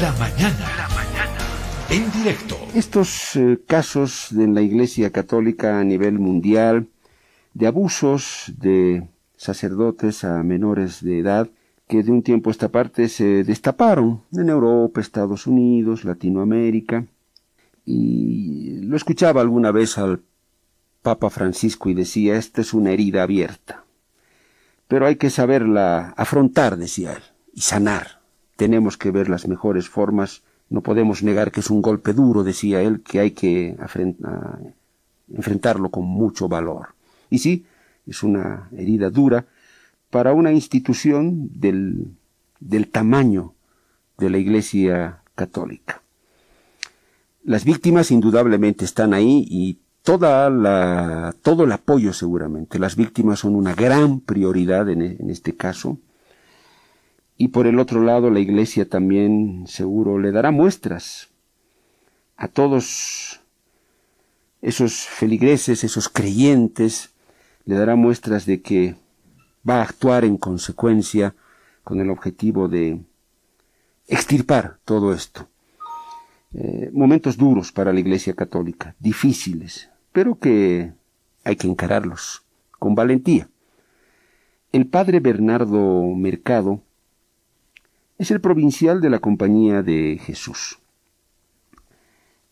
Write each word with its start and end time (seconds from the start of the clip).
La 0.00 0.12
mañana. 0.12 0.58
La 0.76 0.88
mañana. 0.88 1.38
En 1.88 2.10
directo. 2.10 2.56
Estos 2.74 3.36
eh, 3.36 3.60
casos 3.64 4.32
en 4.32 4.52
la 4.52 4.60
Iglesia 4.60 5.10
Católica 5.10 5.78
a 5.78 5.84
nivel 5.84 6.18
mundial 6.18 6.88
de 7.52 7.68
abusos 7.68 8.52
de 8.58 9.06
sacerdotes 9.36 10.24
a 10.24 10.42
menores 10.42 11.00
de 11.00 11.20
edad 11.20 11.48
que 11.86 12.02
de 12.02 12.10
un 12.10 12.22
tiempo 12.24 12.50
a 12.50 12.52
esta 12.52 12.70
parte 12.70 13.08
se 13.08 13.44
destaparon 13.44 14.22
en 14.32 14.48
Europa, 14.48 15.00
Estados 15.00 15.46
Unidos, 15.46 16.04
Latinoamérica. 16.04 17.06
Y 17.84 18.80
lo 18.80 18.96
escuchaba 18.96 19.42
alguna 19.42 19.70
vez 19.70 19.96
al 19.98 20.22
Papa 21.02 21.30
Francisco 21.30 21.88
y 21.88 21.94
decía, 21.94 22.36
esta 22.36 22.62
es 22.62 22.74
una 22.74 22.90
herida 22.90 23.22
abierta. 23.22 23.84
Pero 24.88 25.06
hay 25.06 25.16
que 25.16 25.30
saberla 25.30 26.14
afrontar, 26.16 26.78
decía 26.78 27.12
él, 27.12 27.22
y 27.52 27.60
sanar. 27.60 28.23
Tenemos 28.56 28.96
que 28.96 29.10
ver 29.10 29.28
las 29.28 29.48
mejores 29.48 29.88
formas. 29.88 30.42
No 30.70 30.80
podemos 30.80 31.22
negar 31.22 31.52
que 31.52 31.60
es 31.60 31.70
un 31.70 31.82
golpe 31.82 32.12
duro, 32.12 32.44
decía 32.44 32.80
él, 32.82 33.02
que 33.02 33.20
hay 33.20 33.32
que 33.32 33.76
enfrentarlo 35.32 35.90
con 35.90 36.04
mucho 36.04 36.48
valor. 36.48 36.94
Y 37.30 37.38
sí, 37.38 37.66
es 38.06 38.22
una 38.22 38.68
herida 38.76 39.10
dura 39.10 39.46
para 40.10 40.32
una 40.32 40.52
institución 40.52 41.50
del, 41.54 42.06
del 42.60 42.88
tamaño 42.88 43.54
de 44.18 44.30
la 44.30 44.38
Iglesia 44.38 45.22
Católica. 45.34 46.02
Las 47.42 47.64
víctimas 47.64 48.10
indudablemente 48.10 48.84
están 48.84 49.12
ahí 49.12 49.44
y 49.48 49.78
toda 50.02 50.48
la, 50.50 51.34
todo 51.42 51.64
el 51.64 51.72
apoyo 51.72 52.12
seguramente. 52.12 52.78
Las 52.78 52.96
víctimas 52.96 53.40
son 53.40 53.54
una 53.54 53.74
gran 53.74 54.20
prioridad 54.20 54.88
en, 54.88 55.02
en 55.02 55.30
este 55.30 55.56
caso. 55.56 55.98
Y 57.36 57.48
por 57.48 57.66
el 57.66 57.78
otro 57.78 58.02
lado, 58.02 58.30
la 58.30 58.40
Iglesia 58.40 58.88
también 58.88 59.64
seguro 59.66 60.18
le 60.18 60.30
dará 60.30 60.50
muestras 60.50 61.30
a 62.36 62.48
todos 62.48 63.40
esos 64.62 64.94
feligreses, 65.06 65.84
esos 65.84 66.08
creyentes, 66.08 67.12
le 67.64 67.74
dará 67.76 67.96
muestras 67.96 68.46
de 68.46 68.62
que 68.62 68.96
va 69.68 69.80
a 69.80 69.82
actuar 69.82 70.24
en 70.24 70.36
consecuencia 70.36 71.34
con 71.82 72.00
el 72.00 72.10
objetivo 72.10 72.68
de 72.68 73.00
extirpar 74.06 74.78
todo 74.84 75.12
esto. 75.12 75.48
Eh, 76.54 76.90
momentos 76.92 77.36
duros 77.36 77.72
para 77.72 77.92
la 77.92 78.00
Iglesia 78.00 78.34
Católica, 78.34 78.94
difíciles, 79.00 79.90
pero 80.12 80.38
que 80.38 80.92
hay 81.42 81.56
que 81.56 81.66
encararlos 81.66 82.44
con 82.78 82.94
valentía. 82.94 83.48
El 84.72 84.86
padre 84.86 85.20
Bernardo 85.20 86.04
Mercado 86.14 86.80
es 88.18 88.30
el 88.30 88.40
provincial 88.40 89.00
de 89.00 89.10
la 89.10 89.18
Compañía 89.18 89.82
de 89.82 90.20
Jesús. 90.22 90.78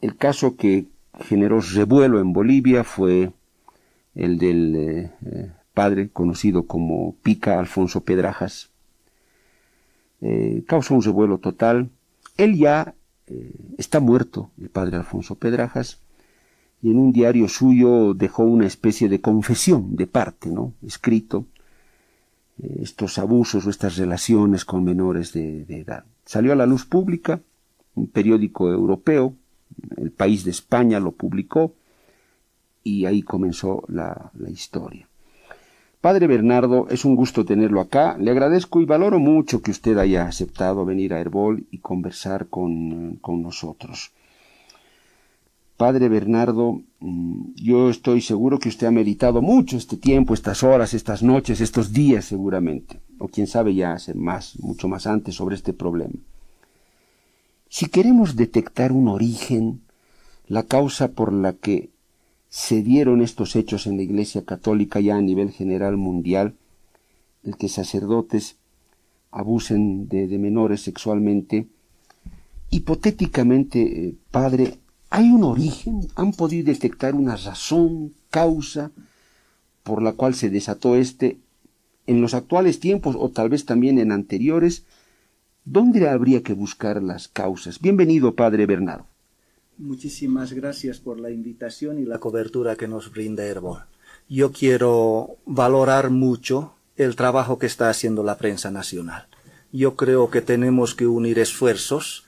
El 0.01 0.17
caso 0.17 0.57
que 0.57 0.87
generó 1.21 1.61
revuelo 1.61 2.21
en 2.21 2.33
Bolivia 2.33 2.85
fue 2.85 3.33
el 4.15 4.39
del 4.39 4.77
eh, 4.77 5.11
eh, 5.25 5.53
padre 5.75 6.11
conocido 6.11 6.67
como 6.67 7.15
Pica 7.23 7.59
Alfonso 7.59 8.03
Pedrajas. 8.03 8.71
Eh, 10.21 10.65
causó 10.67 10.95
un 10.95 11.03
revuelo 11.03 11.39
total. 11.39 11.91
Él 12.37 12.57
ya 12.57 12.95
está 13.79 14.01
muerto, 14.01 14.51
el 14.61 14.69
padre 14.69 14.97
Alfonso 14.97 15.37
Pedrajas, 15.37 16.01
y 16.83 16.91
en 16.91 16.99
un 16.99 17.13
diario 17.13 17.49
suyo 17.49 18.13
dejó 18.13 18.43
una 18.43 18.67
especie 18.67 19.09
de 19.09 19.21
confesión 19.21 19.97
de 19.97 20.07
parte, 20.07 20.51
¿no? 20.51 20.75
Escrito, 20.85 21.47
estos 22.59 23.19
abusos 23.19 23.67
o 23.67 23.71
estas 23.71 23.97
relaciones 23.97 24.65
con 24.65 24.85
menores 24.85 25.33
de, 25.33 25.63
edad. 25.69 26.05
Salió 26.25 26.53
a 26.53 26.57
la 26.57 26.67
luz 26.67 26.85
pública, 26.85 27.41
un 27.95 28.09
periódico 28.09 28.71
europeo, 28.71 29.35
el 29.97 30.11
país 30.11 30.45
de 30.45 30.51
España 30.51 31.01
lo 31.01 31.13
publicó, 31.13 31.75
y 32.85 33.07
ahí 33.07 33.23
comenzó 33.23 33.85
la, 33.89 34.33
historia. 34.49 35.09
Padre 36.01 36.27
Bernardo, 36.27 36.89
es 36.91 37.05
un 37.05 37.15
gusto 37.15 37.45
tenerlo 37.45 37.81
acá. 37.81 38.17
Le 38.19 38.33
agradezco 38.33 38.81
y 38.81 38.87
valoro 38.87 39.21
mucho 39.21 39.63
que 39.63 39.71
usted 39.71 39.97
haya 39.99 40.27
aceptado 40.27 40.85
venir 40.85 41.15
a 41.15 41.21
Herbol 41.21 41.65
y 41.71 41.79
conversar 41.79 42.49
con, 42.49 43.19
con 43.21 43.41
nosotros. 43.41 44.13
Padre 45.83 46.09
Bernardo, 46.09 46.81
mm, 47.01 47.55
yo 47.57 47.91
estoy 47.91 48.21
seguro 48.21 48.61
que 48.61 48.69
usted 48.69 48.87
ha 48.87 48.93
meditado 48.93 49.43
mucho 49.43 49.77
este 49.77 49.97
tiempo, 49.97 50.33
estas 50.33 50.63
horas, 50.63 50.95
estas 50.95 51.25
noches, 51.25 51.61
estos 51.61 51.93
días 51.93 52.25
seguramente, 52.25 53.01
o 53.19 53.27
quién 53.27 53.49
sabe 53.49 53.75
ya 53.75 53.93
hace 53.93 54.15
más, 54.15 54.57
mucho 54.61 54.87
más 54.87 55.09
antes 55.09 55.35
sobre 55.35 55.57
este 55.57 55.73
problema. 55.73 56.15
Si 57.69 57.87
queremos 57.87 58.37
detectar 58.37 58.93
un 58.93 59.09
origen, 59.09 59.81
la 60.47 60.63
causa 60.63 61.09
por 61.09 61.33
la 61.33 61.53
que 61.53 61.91
se 62.49 62.85
dieron 62.85 63.21
estos 63.21 63.57
hechos 63.57 63.89
en 63.89 63.97
la 63.97 64.05
Iglesia 64.05 64.45
Católica 64.45 65.01
ya 65.01 65.17
a 65.17 65.21
nivel 65.21 65.51
general 65.51 65.97
mundial, 65.97 66.55
el 67.43 67.57
que 67.57 67.69
sacerdotes 67.69 68.55
abusen 69.33 70.07
de, 70.07 70.39
menores 70.39 70.83
sexualmente. 70.83 71.67
Hipotéticamente, 72.71 73.81
eh, 73.81 74.15
padre, 74.31 74.79
¿hay 75.13 75.31
un 75.31 75.45
origen? 75.45 76.09
¿Han 76.17 76.33
podido 76.33 76.65
detectar 76.73 77.15
una 77.15 77.37
razón, 77.37 78.15
causa 78.31 78.93
por 79.83 80.03
la 80.03 80.15
cual 80.15 80.35
se 80.35 80.49
desató 80.49 80.97
este 80.97 81.39
en 82.07 82.23
los 82.23 82.33
actuales 82.33 82.81
tiempos 82.81 83.15
o 83.19 83.29
tal 83.29 83.51
vez 83.51 83.67
también 83.67 83.99
en 83.99 84.11
anteriores? 84.11 84.85
¿Dónde 85.67 86.09
habría 86.09 86.43
que 86.43 86.55
buscar 86.55 87.03
las 87.03 87.29
causas? 87.29 87.79
Bienvenido, 87.79 88.35
padre 88.35 88.65
Bernardo. 88.65 89.07
Muchísimas 89.77 90.55
gracias 90.55 90.99
por 90.99 91.21
la 91.21 91.31
invitación 91.31 91.99
y 91.99 92.07
la 92.07 92.19
cobertura 92.19 92.77
que 92.77 92.89
nos 92.89 93.13
brinda 93.13 93.45
Herbol. 93.45 93.85
Yo 94.31 94.51
quiero 94.51 95.37
valorar 95.45 96.09
mucho 96.09 96.73
el 96.97 97.17
trabajo 97.17 97.59
que 97.59 97.67
está 97.67 97.91
haciendo 97.91 98.23
la 98.23 98.39
prensa 98.39 98.71
nacional. 98.71 99.27
Yo 99.73 99.95
creo 99.95 100.31
que 100.31 100.41
tenemos 100.41 100.95
que 100.95 101.07
unir 101.07 101.39
esfuerzos 101.39 102.22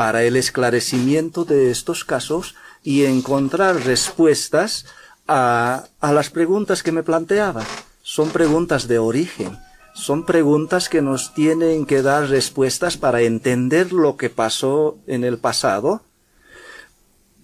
para 0.00 0.22
el 0.22 0.36
esclarecimiento 0.36 1.44
de 1.44 1.70
estos 1.70 2.06
casos 2.06 2.54
y 2.82 3.04
encontrar 3.04 3.84
respuestas 3.84 4.86
a, 5.28 5.88
a 6.00 6.12
las 6.14 6.30
preguntas 6.30 6.82
que 6.82 6.90
me 6.90 7.02
planteaba. 7.02 7.66
Son 8.00 8.30
preguntas 8.30 8.88
de 8.88 8.98
origen, 8.98 9.58
son 9.92 10.24
preguntas 10.24 10.88
que 10.88 11.02
nos 11.02 11.34
tienen 11.34 11.84
que 11.84 12.00
dar 12.00 12.30
respuestas 12.30 12.96
para 12.96 13.20
entender 13.20 13.92
lo 13.92 14.16
que 14.16 14.30
pasó 14.30 14.96
en 15.06 15.22
el 15.22 15.36
pasado. 15.36 16.00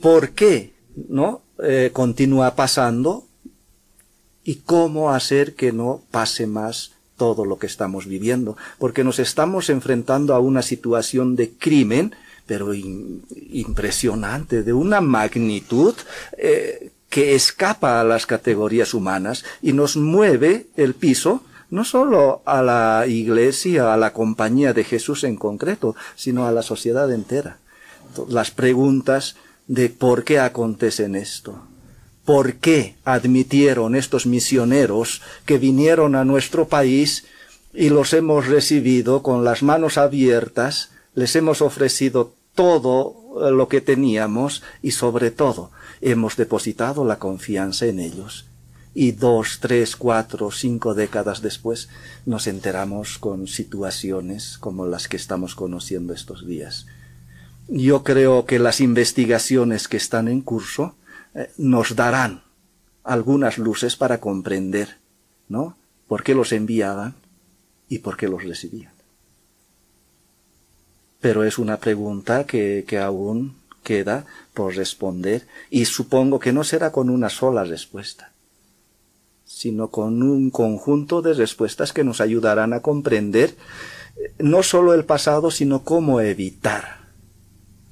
Por 0.00 0.30
qué 0.30 0.72
no 1.10 1.42
eh, 1.62 1.90
continúa 1.92 2.54
pasando. 2.54 3.26
Y 4.44 4.62
cómo 4.64 5.10
hacer 5.10 5.56
que 5.56 5.72
no 5.72 6.00
pase 6.10 6.46
más 6.46 6.92
todo 7.18 7.44
lo 7.44 7.58
que 7.58 7.66
estamos 7.66 8.06
viviendo, 8.06 8.56
porque 8.78 9.04
nos 9.04 9.18
estamos 9.18 9.68
enfrentando 9.70 10.34
a 10.34 10.40
una 10.40 10.62
situación 10.62 11.36
de 11.36 11.50
crimen, 11.50 12.14
pero 12.46 12.72
impresionante, 12.74 14.62
de 14.62 14.72
una 14.72 15.00
magnitud 15.00 15.94
eh, 16.38 16.90
que 17.10 17.34
escapa 17.34 18.00
a 18.00 18.04
las 18.04 18.26
categorías 18.26 18.94
humanas 18.94 19.44
y 19.62 19.72
nos 19.72 19.96
mueve 19.96 20.66
el 20.76 20.94
piso 20.94 21.42
no 21.70 21.84
solo 21.84 22.42
a 22.44 22.62
la 22.62 23.06
iglesia, 23.08 23.92
a 23.92 23.96
la 23.96 24.12
compañía 24.12 24.72
de 24.72 24.84
Jesús 24.84 25.24
en 25.24 25.36
concreto, 25.36 25.96
sino 26.14 26.46
a 26.46 26.52
la 26.52 26.62
sociedad 26.62 27.12
entera. 27.12 27.58
Las 28.28 28.50
preguntas 28.50 29.36
de 29.66 29.88
por 29.88 30.24
qué 30.24 30.38
acontecen 30.38 31.16
esto. 31.16 31.58
¿Por 32.24 32.54
qué 32.54 32.96
admitieron 33.04 33.94
estos 33.94 34.26
misioneros 34.26 35.22
que 35.44 35.58
vinieron 35.58 36.14
a 36.14 36.24
nuestro 36.24 36.68
país 36.68 37.24
y 37.72 37.90
los 37.90 38.12
hemos 38.12 38.46
recibido 38.46 39.22
con 39.22 39.44
las 39.44 39.62
manos 39.62 39.98
abiertas, 39.98 40.90
les 41.14 41.36
hemos 41.36 41.62
ofrecido 41.62 42.32
todo 42.56 43.14
lo 43.52 43.68
que 43.68 43.80
teníamos 43.80 44.64
y 44.82 44.90
sobre 44.90 45.30
todo 45.30 45.70
hemos 46.00 46.36
depositado 46.36 47.04
la 47.04 47.20
confianza 47.20 47.86
en 47.86 48.00
ellos? 48.00 48.46
Y 48.94 49.12
dos, 49.12 49.58
tres, 49.60 49.94
cuatro, 49.94 50.50
cinco 50.50 50.94
décadas 50.94 51.40
después 51.40 51.88
nos 52.24 52.48
enteramos 52.48 53.18
con 53.18 53.46
situaciones 53.46 54.58
como 54.58 54.86
las 54.86 55.06
que 55.06 55.16
estamos 55.16 55.54
conociendo 55.54 56.12
estos 56.12 56.44
días 56.44 56.86
yo 57.68 58.04
creo 58.04 58.46
que 58.46 58.58
las 58.58 58.80
investigaciones 58.80 59.88
que 59.88 59.96
están 59.96 60.28
en 60.28 60.40
curso 60.40 60.94
eh, 61.34 61.50
nos 61.56 61.96
darán 61.96 62.42
algunas 63.02 63.58
luces 63.58 63.96
para 63.96 64.18
comprender, 64.20 64.98
¿no? 65.48 65.76
¿Por 66.06 66.22
qué 66.22 66.34
los 66.34 66.52
enviaban 66.52 67.14
y 67.88 67.98
por 67.98 68.16
qué 68.16 68.28
los 68.28 68.44
recibían? 68.44 68.92
Pero 71.20 71.44
es 71.44 71.58
una 71.58 71.78
pregunta 71.78 72.44
que, 72.44 72.84
que 72.86 72.98
aún 72.98 73.56
queda 73.86 74.26
por 74.52 74.74
responder 74.74 75.46
y 75.70 75.84
supongo 75.84 76.40
que 76.40 76.52
no 76.52 76.64
será 76.64 76.90
con 76.90 77.08
una 77.08 77.28
sola 77.28 77.62
respuesta, 77.62 78.32
sino 79.44 79.88
con 79.90 80.22
un 80.22 80.50
conjunto 80.50 81.22
de 81.22 81.34
respuestas 81.34 81.92
que 81.92 82.02
nos 82.02 82.20
ayudarán 82.20 82.72
a 82.72 82.80
comprender 82.80 83.54
eh, 84.16 84.32
no 84.40 84.64
solo 84.64 84.92
el 84.92 85.04
pasado, 85.04 85.52
sino 85.52 85.84
cómo 85.84 86.20
evitar 86.20 87.06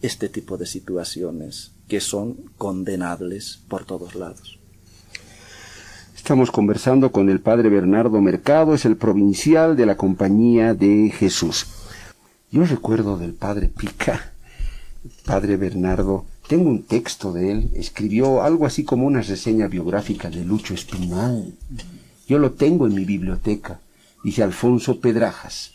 este 0.03 0.29
tipo 0.29 0.59
de 0.59 0.67
situaciones 0.67 1.70
que 1.87 2.00
son 2.00 2.35
condenables 2.59 3.61
por 3.69 3.85
todos 3.85 4.17
lados. 4.17 4.59
Estamos 6.17 6.50
conversando 6.50 7.12
con 7.12 7.29
el 7.29 7.41
padre 7.41 7.69
Bernardo 7.69 8.20
Mercado, 8.20 8.75
es 8.75 8.85
el 8.85 8.97
provincial 8.97 9.77
de 9.77 9.87
la 9.87 9.97
Compañía 9.97 10.75
de 10.75 11.11
Jesús. 11.11 11.67
Yo 12.55 12.65
recuerdo 12.65 13.19
del 13.19 13.35
padre 13.35 13.67
Pica, 13.67 14.31
padre 15.25 15.56
Bernardo, 15.56 16.25
tengo 16.47 16.71
un 16.71 16.85
texto 16.85 17.33
de 17.33 17.51
él, 17.51 17.71
escribió 17.75 18.45
algo 18.45 18.65
así 18.65 18.85
como 18.85 19.09
una 19.09 19.23
reseña 19.23 19.67
biográfica 19.67 20.31
de 20.31 20.45
Lucho 20.45 20.73
Espinal. 20.73 21.53
Yo 22.29 22.39
lo 22.39 22.53
tengo 22.53 22.87
en 22.87 22.95
mi 22.95 23.05
biblioteca, 23.05 23.81
dice 24.23 24.45
Alfonso 24.45 25.01
Pedrajas 25.01 25.73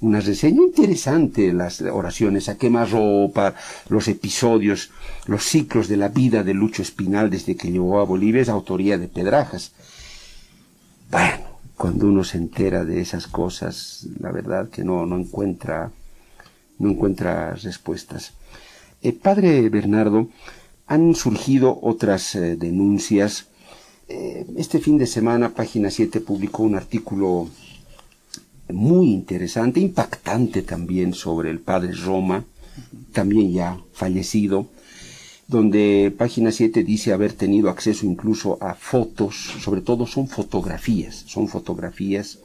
una 0.00 0.18
reseña 0.20 0.62
interesante, 0.62 1.52
las 1.52 1.80
oraciones 1.80 2.48
a 2.48 2.58
quemarropa, 2.58 3.54
los 3.88 4.08
episodios, 4.08 4.90
los 5.26 5.44
ciclos 5.44 5.86
de 5.86 5.96
la 5.96 6.08
vida 6.08 6.42
de 6.42 6.54
Lucho 6.54 6.82
Espinal 6.82 7.30
desde 7.30 7.54
que 7.54 7.70
llegó 7.70 8.00
a 8.00 8.04
Bolivia, 8.04 8.42
es 8.42 8.48
autoría 8.48 8.98
de 8.98 9.06
Pedrajas. 9.06 9.70
Bueno, 11.08 11.44
cuando 11.76 12.08
uno 12.08 12.24
se 12.24 12.36
entera 12.36 12.84
de 12.84 13.00
esas 13.00 13.28
cosas, 13.28 14.08
la 14.18 14.32
verdad 14.32 14.68
que 14.68 14.82
no, 14.82 15.06
no 15.06 15.16
encuentra, 15.16 15.92
no 16.78 16.90
encuentra 16.90 17.54
respuestas. 17.54 18.32
Eh, 19.02 19.12
padre 19.12 19.68
Bernardo, 19.68 20.28
han 20.86 21.14
surgido 21.14 21.78
otras 21.82 22.34
eh, 22.34 22.56
denuncias. 22.56 23.46
Eh, 24.08 24.46
este 24.56 24.78
fin 24.78 24.98
de 24.98 25.06
semana, 25.06 25.54
página 25.54 25.90
7 25.90 26.20
publicó 26.20 26.62
un 26.62 26.76
artículo 26.76 27.48
muy 28.72 29.12
interesante, 29.12 29.80
impactante 29.80 30.62
también 30.62 31.14
sobre 31.14 31.50
el 31.50 31.60
padre 31.60 31.92
Roma, 31.92 32.44
también 33.12 33.52
ya 33.52 33.80
fallecido, 33.92 34.68
donde 35.48 36.12
página 36.16 36.50
7 36.50 36.82
dice 36.82 37.12
haber 37.12 37.32
tenido 37.32 37.70
acceso 37.70 38.06
incluso 38.06 38.58
a 38.60 38.74
fotos, 38.74 39.36
sobre 39.60 39.80
todo 39.80 40.06
son 40.06 40.28
fotografías, 40.28 41.24
son 41.26 41.48
fotografías 41.48 42.40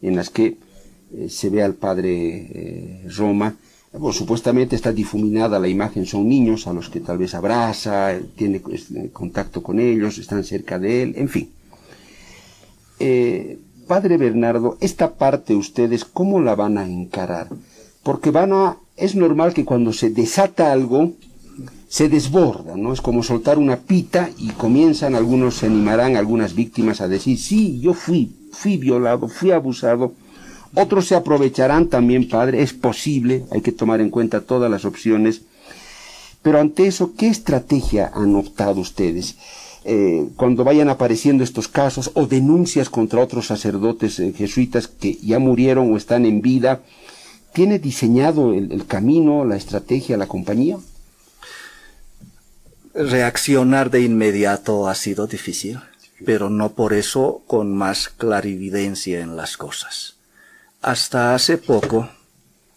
en 0.00 0.16
las 0.16 0.30
que 0.30 0.56
eh, 1.14 1.28
se 1.28 1.50
ve 1.50 1.62
al 1.62 1.74
padre 1.74 2.10
eh, 2.10 3.08
Roma, 3.16 3.54
supuestamente 4.12 4.74
está 4.74 4.92
difuminada 4.92 5.58
la 5.58 5.68
imagen, 5.68 6.06
son 6.06 6.28
niños 6.28 6.66
a 6.66 6.72
los 6.72 6.88
que 6.88 7.00
tal 7.00 7.18
vez 7.18 7.34
abraza, 7.34 8.18
tiene 8.36 8.62
eh, 8.70 9.10
contacto 9.12 9.62
con 9.62 9.78
ellos, 9.78 10.18
están 10.18 10.42
cerca 10.44 10.78
de 10.78 11.02
él, 11.02 11.14
en 11.16 11.28
fin. 11.28 11.50
Padre 13.88 14.16
Bernardo, 14.16 14.78
esta 14.80 15.14
parte 15.14 15.56
ustedes, 15.56 16.04
¿cómo 16.04 16.40
la 16.40 16.54
van 16.54 16.78
a 16.78 16.86
encarar? 16.86 17.48
Porque 18.02 18.30
van 18.30 18.52
a, 18.52 18.76
es 18.96 19.16
normal 19.16 19.52
que 19.52 19.64
cuando 19.64 19.92
se 19.92 20.10
desata 20.10 20.72
algo, 20.72 21.12
se 21.88 22.08
desborda, 22.08 22.74
¿no? 22.76 22.92
Es 22.94 23.02
como 23.02 23.22
soltar 23.22 23.58
una 23.58 23.76
pita 23.76 24.30
y 24.38 24.48
comienzan, 24.52 25.14
algunos 25.14 25.56
se 25.56 25.66
animarán, 25.66 26.16
algunas 26.16 26.54
víctimas 26.54 27.02
a 27.02 27.08
decir, 27.08 27.38
sí, 27.38 27.80
yo 27.80 27.92
fui, 27.92 28.32
fui 28.52 28.78
violado, 28.78 29.28
fui 29.28 29.50
abusado. 29.50 30.14
Otros 30.74 31.06
se 31.06 31.14
aprovecharán 31.14 31.88
también, 31.88 32.28
padre, 32.28 32.62
es 32.62 32.72
posible, 32.72 33.44
hay 33.50 33.60
que 33.60 33.72
tomar 33.72 34.00
en 34.00 34.10
cuenta 34.10 34.40
todas 34.40 34.70
las 34.70 34.84
opciones. 34.84 35.42
Pero 36.40 36.58
ante 36.58 36.86
eso, 36.86 37.12
¿qué 37.16 37.28
estrategia 37.28 38.10
han 38.14 38.34
optado 38.34 38.80
ustedes? 38.80 39.36
Eh, 39.84 40.28
cuando 40.36 40.64
vayan 40.64 40.88
apareciendo 40.88 41.42
estos 41.42 41.68
casos 41.68 42.12
o 42.14 42.26
denuncias 42.26 42.88
contra 42.88 43.20
otros 43.20 43.48
sacerdotes 43.48 44.20
eh, 44.20 44.32
jesuitas 44.32 44.86
que 44.86 45.16
ya 45.16 45.40
murieron 45.40 45.92
o 45.92 45.96
están 45.96 46.24
en 46.24 46.40
vida, 46.40 46.82
¿tiene 47.52 47.78
diseñado 47.78 48.54
el, 48.54 48.86
camino, 48.86 49.44
la 49.44 49.56
estrategia, 49.56 50.16
la 50.16 50.28
compañía? 50.28 50.78
Reaccionar 52.94 53.90
de 53.90 54.02
inmediato 54.02 54.88
ha 54.88 54.94
sido 54.94 55.26
difícil, 55.26 55.80
pero 56.24 56.48
no 56.48 56.72
por 56.72 56.92
eso 56.92 57.42
con 57.46 57.74
más 57.74 58.08
clarividencia 58.08 59.20
en 59.20 59.36
las 59.36 59.56
cosas. 59.56 60.16
Hasta 60.82 61.34
hace 61.34 61.58
poco 61.58 62.08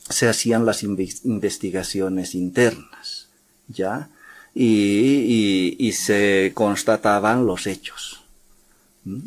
se 0.10 0.30
hacían 0.30 0.66
las 0.66 0.84
investigaciones 0.84 2.36
internas, 2.36 3.28
¿ya? 3.68 4.10
y, 4.56 5.92
se 5.94 6.52
constataban 6.54 7.46
los 7.46 7.68
hechos. 7.68 8.22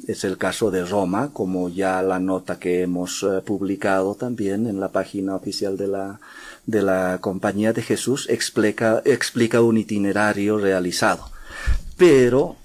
Es 0.08 0.25
el 0.25 0.38
caso 0.38 0.70
de 0.72 0.84
Roma, 0.84 1.30
como 1.32 1.69
ya 1.69 2.02
la 2.02 2.19
nota 2.19 2.58
que 2.58 2.82
hemos 2.82 3.22
eh, 3.22 3.42
publicado 3.44 4.16
también 4.16 4.66
en 4.66 4.81
la 4.81 4.88
página 4.88 5.36
oficial 5.36 5.76
de 5.76 5.86
la, 5.86 6.20
de 6.66 6.82
la 6.82 7.19
Compañía 7.20 7.72
de 7.72 7.82
Jesús, 7.82 8.26
explica, 8.28 9.02
explica 9.04 9.60
un 9.60 9.78
itinerario 9.78 10.58
realizado. 10.58 11.31
Pero 11.96 12.56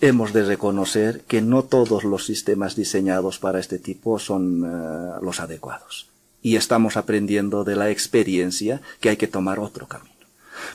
hemos 0.00 0.32
de 0.32 0.44
reconocer 0.44 1.22
que 1.22 1.42
no 1.42 1.64
todos 1.64 2.04
los 2.04 2.26
sistemas 2.26 2.76
diseñados 2.76 3.38
para 3.38 3.60
este 3.60 3.78
tipo 3.78 4.18
son 4.18 4.64
eh, 4.64 5.18
los 5.22 5.40
adecuados. 5.40 6.08
Y 6.42 6.56
estamos 6.56 6.96
aprendiendo 6.96 7.64
de 7.64 7.76
la 7.76 7.90
experiencia 7.90 8.80
que 9.00 9.08
hay 9.10 9.16
que 9.16 9.26
tomar 9.26 9.58
otro 9.58 9.88
camino. 9.88 10.14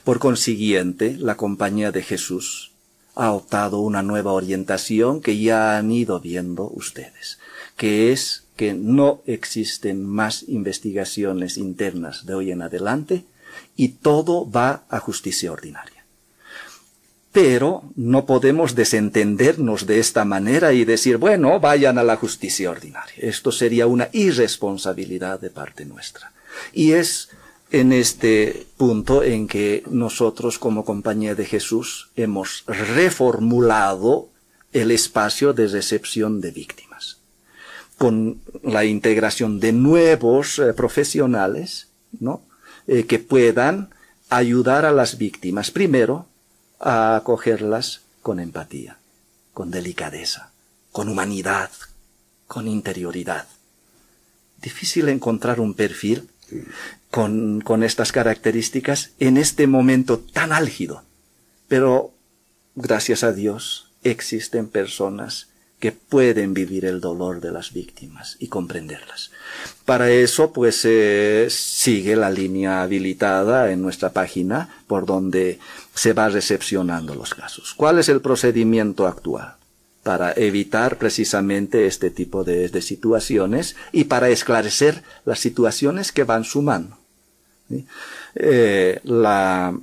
Por 0.04 0.20
consiguiente, 0.20 1.16
la 1.18 1.38
Compañía 1.38 1.92
de 1.92 2.04
Jesús 2.04 2.72
ha 3.16 3.32
optado 3.32 3.80
una 3.80 4.04
nueva 4.04 4.32
orientación 4.32 5.22
que 5.22 5.38
ya 5.38 5.78
han 5.78 5.92
ido 5.92 6.20
viendo 6.20 6.70
ustedes, 6.70 7.40
que 7.78 8.12
es 8.12 8.46
que 8.56 8.74
no 8.74 9.22
existen 9.26 10.06
más 10.06 10.44
investigaciones 10.48 11.58
internas 11.58 12.26
de 12.26 12.36
hoy 12.36 12.52
en 12.52 12.62
adelante 12.62 13.26
y 13.76 13.90
todo 13.90 14.50
va 14.50 14.84
a 14.90 15.00
justicia 15.00 15.52
ordinaria. 15.52 16.01
Pero 17.32 17.84
no 17.96 18.26
podemos 18.26 18.76
desentendernos 18.76 19.88
de 19.88 20.00
esta 20.00 20.26
manera 20.26 20.74
y 20.74 20.84
decir, 20.84 21.18
bueno, 21.18 21.60
vayan 21.60 21.98
a 21.98 22.04
la 22.04 22.18
justicia 22.18 22.70
ordinaria. 22.70 23.16
Esto 23.18 23.52
sería 23.52 23.88
una 23.88 24.10
irresponsabilidad 24.12 25.40
de 25.40 25.50
parte 25.50 25.86
nuestra. 25.86 26.34
Y 26.74 26.92
es 26.92 27.30
en 27.72 27.94
este 27.94 28.68
punto 28.76 29.24
en 29.24 29.48
que 29.48 29.84
nosotros 29.90 30.60
como 30.60 30.84
compañía 30.84 31.36
de 31.36 31.46
Jesús 31.46 32.10
hemos 32.18 32.66
reformulado 32.68 34.30
el 34.74 34.92
espacio 34.92 35.54
de 35.54 35.68
recepción 35.68 36.42
de 36.42 36.52
víctimas 36.52 37.22
con 38.02 38.42
la 38.64 38.84
integración 38.84 39.60
de 39.60 39.74
nuevos 39.74 40.58
eh, 40.58 40.74
profesionales, 40.74 41.90
¿no? 42.20 42.42
Eh, 42.88 43.06
que 43.06 43.20
puedan 43.20 43.92
ayudar 44.28 44.86
a 44.86 44.92
las 44.92 45.20
víctimas 45.20 45.70
primero 45.70 46.26
a 46.82 47.16
acogerlas 47.16 48.02
con 48.22 48.40
empatía, 48.40 48.98
con 49.54 49.72
delicadeza, 49.72 50.52
con 50.92 51.10
humanidad, 51.10 51.70
con 52.48 52.68
interioridad. 52.68 53.48
Difícil 54.62 55.10
encontrar 55.10 55.60
un 55.60 55.74
perfil 55.74 56.30
con, 57.10 57.62
con 57.62 57.84
estas 57.84 58.12
características 58.12 59.12
en 59.20 59.38
este 59.38 59.68
momento 59.68 60.20
tan 60.20 60.52
álgido. 60.52 61.04
Pero, 61.68 62.14
gracias 62.76 63.24
a 63.24 63.32
Dios, 63.32 63.92
existen 64.04 64.68
personas 64.68 65.48
que 65.82 65.92
pueden 65.92 66.54
vivir 66.54 66.86
el 66.86 67.02
dolor 67.02 67.42
de 67.42 67.52
las 67.52 67.74
víctimas 67.74 68.38
y 68.40 68.48
comprenderlas. 68.50 69.32
Para 69.84 70.12
eso, 70.12 70.54
pues, 70.54 70.82
eh, 70.86 71.48
sigue 71.50 72.16
la 72.16 72.30
línea 72.30 72.84
habilitada 72.84 73.72
en 73.72 73.82
nuestra 73.82 74.12
página 74.12 74.70
por 74.86 75.08
donde 75.08 75.60
se 75.94 76.14
va 76.14 76.30
recepcionando 76.30 77.16
los 77.16 77.34
casos. 77.34 77.74
¿Cuál 77.76 78.00
es 78.00 78.10
el 78.10 78.22
procedimiento 78.22 79.08
actual? 79.08 79.56
para 80.04 80.34
evitar 80.34 80.98
precisamente 80.98 81.86
este 81.86 82.10
tipo 82.10 82.44
de, 82.44 82.70
situaciones 82.82 83.76
y 83.92 84.06
para 84.06 84.30
esclarecer 84.30 85.04
las 85.26 85.40
situaciones 85.40 86.12
que 86.12 86.24
van 86.24 86.44
sumando. 86.44 86.98
Eh, 88.36 89.00
la, 89.04 89.74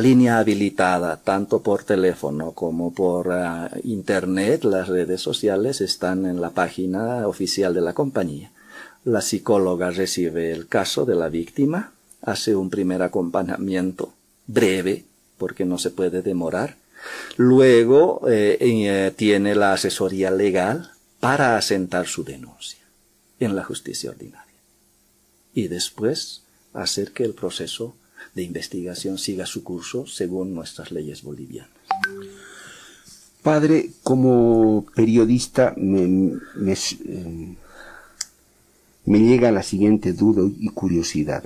línea 0.00 0.38
habilitada, 0.38 1.16
tanto 1.16 1.62
por 1.62 1.84
teléfono 1.84 2.52
como 2.52 2.92
por 2.92 3.32
ah, 3.32 3.70
internet, 3.82 4.64
las 4.64 4.88
redes 4.88 5.20
sociales 5.20 5.80
están 5.80 6.26
en 6.26 6.40
la 6.40 6.50
página 6.50 7.26
oficial 7.26 7.74
de 7.74 7.80
la 7.80 7.94
compañía. 7.94 8.52
La 9.04 9.22
psicóloga 9.22 9.90
recibe 9.90 10.52
el 10.52 10.68
caso 10.68 11.06
de 11.06 11.14
la 11.14 11.28
víctima, 11.28 11.92
hace 12.20 12.54
un 12.54 12.68
primer 12.68 13.02
acompañamiento 13.02 14.12
breve, 14.46 15.06
porque 15.40 15.64
no 15.64 15.78
se 15.78 15.90
puede 15.90 16.22
demorar, 16.22 16.76
Luego 17.36 18.28
eh, 18.28 18.58
eh, 18.60 19.12
tiene 19.16 19.54
la 19.54 19.72
asesoría 19.72 20.30
legal 20.30 20.92
para 21.18 21.56
asentar 21.56 22.06
su 22.06 22.24
denuncia 22.24 22.80
en 23.38 23.56
la 23.56 23.64
justicia 23.64 24.10
ordinaria. 24.10 24.46
Y 25.54 25.68
después 25.68 26.42
hacer 26.72 27.12
que 27.12 27.24
el 27.24 27.34
proceso 27.34 27.94
de 28.34 28.42
investigación 28.42 29.18
siga 29.18 29.46
su 29.46 29.64
curso 29.64 30.06
según 30.06 30.54
nuestras 30.54 30.92
leyes 30.92 31.22
bolivianas. 31.22 31.70
Padre, 33.42 33.90
como 34.02 34.84
periodista 34.94 35.74
me, 35.76 36.38
eh, 36.66 37.54
me 39.06 39.18
llega 39.18 39.50
la 39.50 39.62
siguiente 39.62 40.12
duda 40.12 40.42
y 40.58 40.68
curiosidad. 40.68 41.44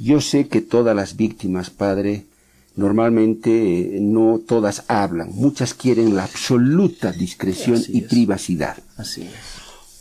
Yo 0.00 0.22
sé 0.22 0.48
que 0.48 0.62
todas 0.62 0.96
las 0.96 1.16
víctimas, 1.16 1.68
padre, 1.68 2.24
normalmente 2.74 3.50
eh, 3.50 4.00
no 4.00 4.40
todas 4.44 4.84
hablan, 4.88 5.30
muchas 5.34 5.74
quieren 5.74 6.16
la 6.16 6.24
absoluta 6.24 7.12
discreción 7.12 7.82
y 7.86 8.00
privacidad. 8.00 8.78
Así 8.96 9.22
es. 9.22 9.30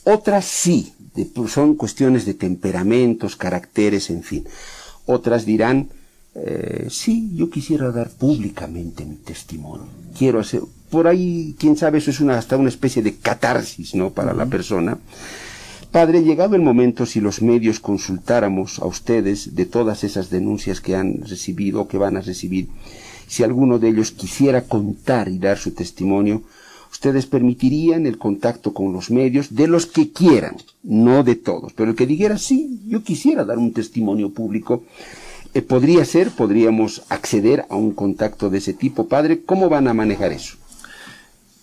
Otras 0.05 0.45
sí, 0.45 0.93
son 1.49 1.75
cuestiones 1.75 2.25
de 2.25 2.33
temperamentos, 2.33 3.35
caracteres, 3.35 4.09
en 4.09 4.23
fin. 4.23 4.45
Otras 5.05 5.45
dirán, 5.45 5.89
eh, 6.33 6.87
sí, 6.89 7.31
yo 7.35 7.49
quisiera 7.49 7.91
dar 7.91 8.09
públicamente 8.09 9.05
mi 9.05 9.17
testimonio. 9.17 9.87
Quiero 10.17 10.39
hacer, 10.39 10.61
por 10.89 11.07
ahí, 11.07 11.55
quién 11.59 11.75
sabe, 11.75 11.97
eso 11.97 12.11
es 12.11 12.21
una, 12.21 12.37
hasta 12.37 12.55
una 12.55 12.69
especie 12.69 13.01
de 13.03 13.17
catarsis, 13.17 13.95
¿no? 13.95 14.11
Para 14.11 14.33
la 14.33 14.45
persona. 14.45 14.97
Padre, 15.91 16.21
llegado 16.21 16.55
el 16.55 16.61
momento, 16.61 17.07
si 17.07 17.19
los 17.19 17.41
medios 17.41 17.79
consultáramos 17.79 18.77
a 18.77 18.85
ustedes 18.85 19.55
de 19.55 19.65
todas 19.65 20.03
esas 20.03 20.29
denuncias 20.29 20.81
que 20.81 20.95
han 20.95 21.23
recibido 21.23 21.81
o 21.81 21.87
que 21.87 21.97
van 21.97 22.15
a 22.15 22.21
recibir, 22.21 22.67
si 23.25 23.41
alguno 23.41 23.79
de 23.79 23.89
ellos 23.89 24.11
quisiera 24.11 24.61
contar 24.61 25.29
y 25.29 25.39
dar 25.39 25.57
su 25.57 25.71
testimonio, 25.71 26.43
ustedes 26.91 27.25
permitirían 27.25 28.05
el 28.05 28.19
contacto 28.19 28.71
con 28.71 28.93
los 28.93 29.09
medios 29.09 29.55
de 29.55 29.67
los 29.67 29.87
que 29.87 30.11
quieran, 30.11 30.57
no 30.83 31.23
de 31.23 31.35
todos, 31.35 31.73
pero 31.73 31.89
el 31.89 31.95
que 31.95 32.05
dijera, 32.05 32.37
sí, 32.37 32.81
yo 32.87 33.01
quisiera 33.01 33.43
dar 33.43 33.57
un 33.57 33.73
testimonio 33.73 34.29
público, 34.31 34.83
eh, 35.55 35.63
podría 35.63 36.05
ser, 36.05 36.29
podríamos 36.29 37.01
acceder 37.09 37.65
a 37.67 37.75
un 37.75 37.93
contacto 37.93 38.51
de 38.51 38.59
ese 38.59 38.73
tipo. 38.73 39.07
Padre, 39.07 39.41
¿cómo 39.43 39.69
van 39.69 39.87
a 39.87 39.95
manejar 39.95 40.33
eso? 40.33 40.58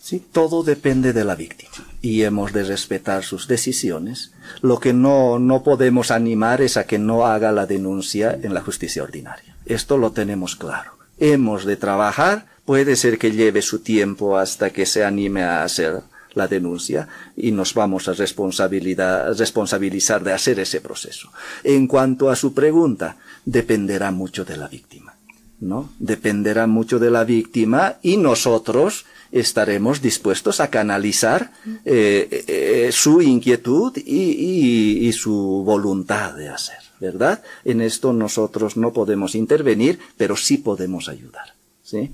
Sí, 0.07 0.21
todo 0.21 0.63
depende 0.63 1.13
de 1.13 1.25
la 1.25 1.35
víctima 1.35 1.73
y 2.01 2.23
hemos 2.23 2.53
de 2.53 2.63
respetar 2.63 3.25
sus 3.25 3.49
decisiones. 3.49 4.31
Lo 4.63 4.79
que 4.79 4.93
no, 4.93 5.41
no 5.41 5.65
podemos 5.65 6.13
animar 6.13 6.63
es 6.63 6.77
a 6.77 6.87
que 6.87 6.97
no 6.97 7.27
haga 7.27 7.51
la 7.51 7.67
denuncia 7.67 8.39
en 8.41 8.55
la 8.55 8.61
justicia 8.61 9.03
ordinaria. 9.03 9.57
Esto 9.65 9.99
lo 9.99 10.13
tenemos 10.13 10.55
claro. 10.55 10.93
Hemos 11.19 11.65
de 11.65 11.77
trabajar, 11.77 12.47
puede 12.65 12.95
ser 12.95 13.19
que 13.19 13.33
lleve 13.33 13.63
su 13.63 13.81
tiempo 13.81 14.39
hasta 14.39 14.71
que 14.71 14.87
se 14.87 15.05
anime 15.05 15.43
a 15.43 15.65
hacer 15.65 16.03
la 16.35 16.47
denuncia 16.47 17.09
y 17.37 17.51
nos 17.51 17.75
vamos 17.75 18.07
a 18.07 18.13
responsabilizar 18.13 20.23
de 20.23 20.33
hacer 20.33 20.61
ese 20.61 20.81
proceso. 20.81 21.33
En 21.65 21.89
cuanto 21.89 22.31
a 22.31 22.37
su 22.37 22.55
pregunta, 22.55 23.17
dependerá 23.45 24.13
mucho 24.13 24.45
de 24.45 24.57
la 24.57 24.69
víctima. 24.69 25.16
¿No? 25.59 25.91
Dependerá 25.99 26.67
mucho 26.67 26.99
de 26.99 27.11
la 27.11 27.25
víctima 27.25 27.97
y 28.03 28.19
nosotros 28.19 29.07
estaremos 29.33 30.03
dispuestos 30.03 30.61
a 30.61 30.69
canalizar 30.69 31.53
eh, 31.85 32.45
eh, 32.47 32.91
su 32.93 33.23
inquietud 33.23 33.97
y, 33.97 35.11
su 35.13 35.63
voluntad 35.65 36.35
de 36.35 36.49
hacer, 36.49 36.79
¿verdad? 37.01 37.43
En 37.65 37.81
esto 37.81 38.13
nosotros 38.13 38.77
no 38.77 38.93
podemos 38.93 39.35
intervenir, 39.35 39.99
pero 40.17 40.37
sí 40.37 40.59
podemos 40.59 41.09
ayudar, 41.09 41.55
¿sí? 41.83 42.11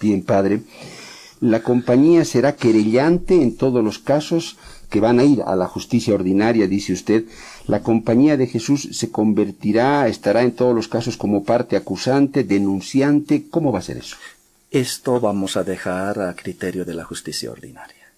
Bien, 0.00 0.22
padre. 0.22 0.62
La 1.40 1.62
compañía 1.62 2.24
será 2.24 2.54
querellante 2.54 3.42
en 3.42 3.56
todos 3.56 3.82
los 3.82 3.98
casos 3.98 4.56
que 4.90 5.00
van 5.00 5.20
a 5.20 5.24
ir 5.24 5.42
a 5.42 5.56
la 5.56 5.66
justicia 5.66 6.14
ordinaria, 6.14 6.66
dice 6.66 6.92
usted. 6.92 7.24
La 7.70 7.84
compañía 7.84 8.36
de 8.36 8.48
Jesús 8.48 8.88
se 8.90 9.12
convertirá, 9.12 10.08
estará 10.08 10.42
en 10.42 10.50
todos 10.50 10.74
los 10.74 10.88
casos 10.88 11.16
como 11.16 11.44
parte 11.44 11.76
acusante, 11.76 12.42
denunciante. 12.42 13.46
¿Cómo 13.48 13.70
va 13.70 13.78
a 13.78 13.82
ser 13.82 13.98
eso? 13.98 14.16
Esto 14.72 15.20
vamos 15.20 15.56
a 15.56 15.62
dejar 15.62 16.20
a 16.20 16.34
criterio 16.34 16.84
de 16.84 16.94
la 16.94 17.04
justicia 17.04 17.48
ordinaria. 17.48 18.10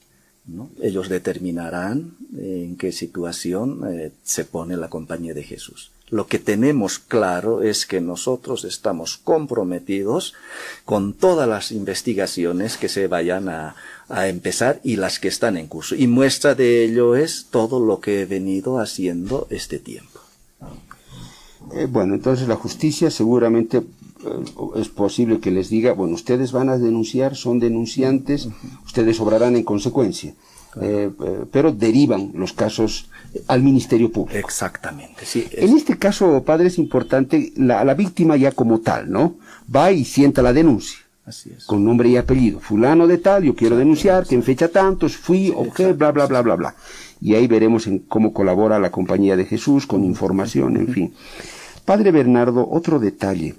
¿no? 0.46 0.70
Ellos 0.80 1.10
determinarán 1.10 2.16
en 2.34 2.76
qué 2.78 2.92
situación 2.92 3.82
eh, 3.92 4.12
se 4.22 4.46
pone 4.46 4.74
la 4.78 4.88
compañía 4.88 5.34
de 5.34 5.42
Jesús. 5.42 5.91
Lo 6.12 6.26
que 6.26 6.38
tenemos 6.38 6.98
claro 6.98 7.62
es 7.62 7.86
que 7.86 8.02
nosotros 8.02 8.64
estamos 8.64 9.16
comprometidos 9.16 10.34
con 10.84 11.14
todas 11.14 11.48
las 11.48 11.72
investigaciones 11.72 12.76
que 12.76 12.90
se 12.90 13.06
vayan 13.06 13.48
a, 13.48 13.76
a 14.10 14.28
empezar 14.28 14.78
y 14.84 14.96
las 14.96 15.18
que 15.18 15.28
están 15.28 15.56
en 15.56 15.68
curso. 15.68 15.94
Y 15.94 16.08
muestra 16.08 16.54
de 16.54 16.84
ello 16.84 17.16
es 17.16 17.46
todo 17.50 17.80
lo 17.80 18.00
que 18.00 18.20
he 18.20 18.26
venido 18.26 18.78
haciendo 18.78 19.46
este 19.48 19.78
tiempo. 19.78 20.20
Eh, 21.74 21.86
bueno, 21.90 22.14
entonces 22.14 22.46
la 22.46 22.56
justicia 22.56 23.10
seguramente 23.10 23.78
eh, 23.78 23.82
es 24.76 24.90
posible 24.90 25.40
que 25.40 25.50
les 25.50 25.70
diga, 25.70 25.94
bueno, 25.94 26.14
ustedes 26.14 26.52
van 26.52 26.68
a 26.68 26.76
denunciar, 26.76 27.36
son 27.36 27.58
denunciantes, 27.58 28.48
ustedes 28.84 29.18
obrarán 29.18 29.56
en 29.56 29.64
consecuencia. 29.64 30.34
Eh, 30.80 31.10
eh, 31.24 31.44
pero 31.50 31.70
derivan 31.70 32.32
los 32.34 32.52
casos 32.52 33.10
al 33.46 33.62
Ministerio 33.62 34.10
Público. 34.10 34.38
Exactamente, 34.38 35.26
sí. 35.26 35.46
En 35.52 35.76
este 35.76 35.98
caso, 35.98 36.42
padre, 36.44 36.68
es 36.68 36.78
importante 36.78 37.52
la, 37.56 37.84
la, 37.84 37.94
víctima 37.94 38.36
ya 38.36 38.52
como 38.52 38.80
tal, 38.80 39.10
¿no? 39.10 39.36
Va 39.74 39.92
y 39.92 40.04
sienta 40.04 40.40
la 40.40 40.52
denuncia. 40.52 40.98
Así 41.26 41.50
es. 41.56 41.66
Con 41.66 41.84
nombre 41.84 42.08
y 42.08 42.16
apellido. 42.16 42.58
Fulano 42.58 43.06
de 43.06 43.18
tal, 43.18 43.44
yo 43.44 43.54
quiero 43.54 43.76
denunciar, 43.76 44.26
que 44.26 44.34
en 44.34 44.42
fecha 44.42 44.68
tantos 44.68 45.16
fui, 45.16 45.52
o 45.54 45.70
qué, 45.72 45.92
bla, 45.92 46.10
bla, 46.10 46.26
bla, 46.26 46.40
bla, 46.40 46.56
bla. 46.56 46.74
Y 47.20 47.34
ahí 47.34 47.46
veremos 47.46 47.86
en 47.86 47.98
cómo 48.00 48.32
colabora 48.32 48.78
la 48.78 48.90
Compañía 48.90 49.36
de 49.36 49.44
Jesús 49.44 49.86
con 49.86 50.04
información, 50.04 50.76
en 50.76 50.88
fin. 50.88 51.14
Padre 51.84 52.12
Bernardo, 52.12 52.66
otro 52.70 52.98
detalle 52.98 53.54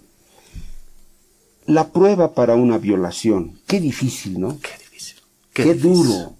la 1.65 1.89
prueba 1.89 2.33
para 2.33 2.55
una 2.55 2.77
violación. 2.77 3.59
Qué 3.67 3.79
difícil, 3.79 4.39
¿no? 4.39 4.59
Qué 4.59 4.71
difícil. 4.77 5.17
Qué, 5.53 5.73
duro. 5.73 6.35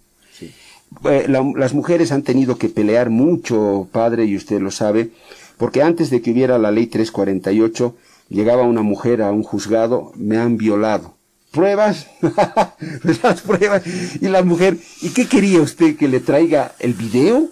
Eh, 1.06 1.28
las 1.28 1.74
mujeres 1.74 2.12
han 2.12 2.24
tenido 2.24 2.58
que 2.58 2.70
pelear 2.70 3.10
mucho, 3.10 3.88
padre, 3.92 4.26
y 4.26 4.36
usted 4.36 4.62
lo 4.62 4.72
sabe, 4.72 5.12
porque 5.58 5.82
antes 5.82 6.10
de 6.10 6.22
que 6.22 6.32
hubiera 6.32 6.58
la 6.58 6.72
ley 6.72 6.88
348, 6.88 7.96
llegaba 8.30 8.64
una 8.64 8.82
mujer 8.82 9.22
a 9.22 9.32
un 9.32 9.44
juzgado, 9.44 10.12
me 10.16 10.38
han 10.38 10.58
violado. 10.58 11.16
¿Pruebas? 11.52 12.08
las 13.24 13.42
pruebas. 13.42 13.84
Y 14.20 14.28
la 14.28 14.44
mujer, 14.44 14.78
¿y 15.02 15.10
qué 15.10 15.28
quería 15.28 15.62
usted? 15.62 15.96
¿Que 15.96 16.08
le 16.08 16.20
traiga 16.20 16.74
el 16.80 16.94
video? 16.94 17.50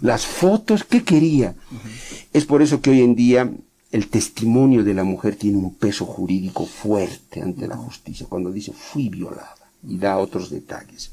¿Las 0.00 0.26
fotos? 0.26 0.82
¿Qué 0.82 1.04
quería? 1.04 1.54
Es 2.32 2.44
por 2.44 2.62
eso 2.62 2.80
que 2.80 2.90
hoy 2.90 3.02
en 3.02 3.14
día 3.14 3.50
el 3.90 4.08
testimonio 4.08 4.84
de 4.84 4.94
la 4.94 5.04
mujer 5.04 5.36
tiene 5.36 5.56
un 5.58 5.74
peso 5.74 6.04
jurídico 6.04 6.66
fuerte 6.66 7.40
ante 7.40 7.66
la 7.66 7.76
justicia 7.76 8.26
cuando 8.28 8.50
dice 8.50 8.72
fui 8.72 9.08
violada 9.08 9.54
y 9.86 9.98
da 9.98 10.18
otros 10.18 10.50
detalles. 10.50 11.12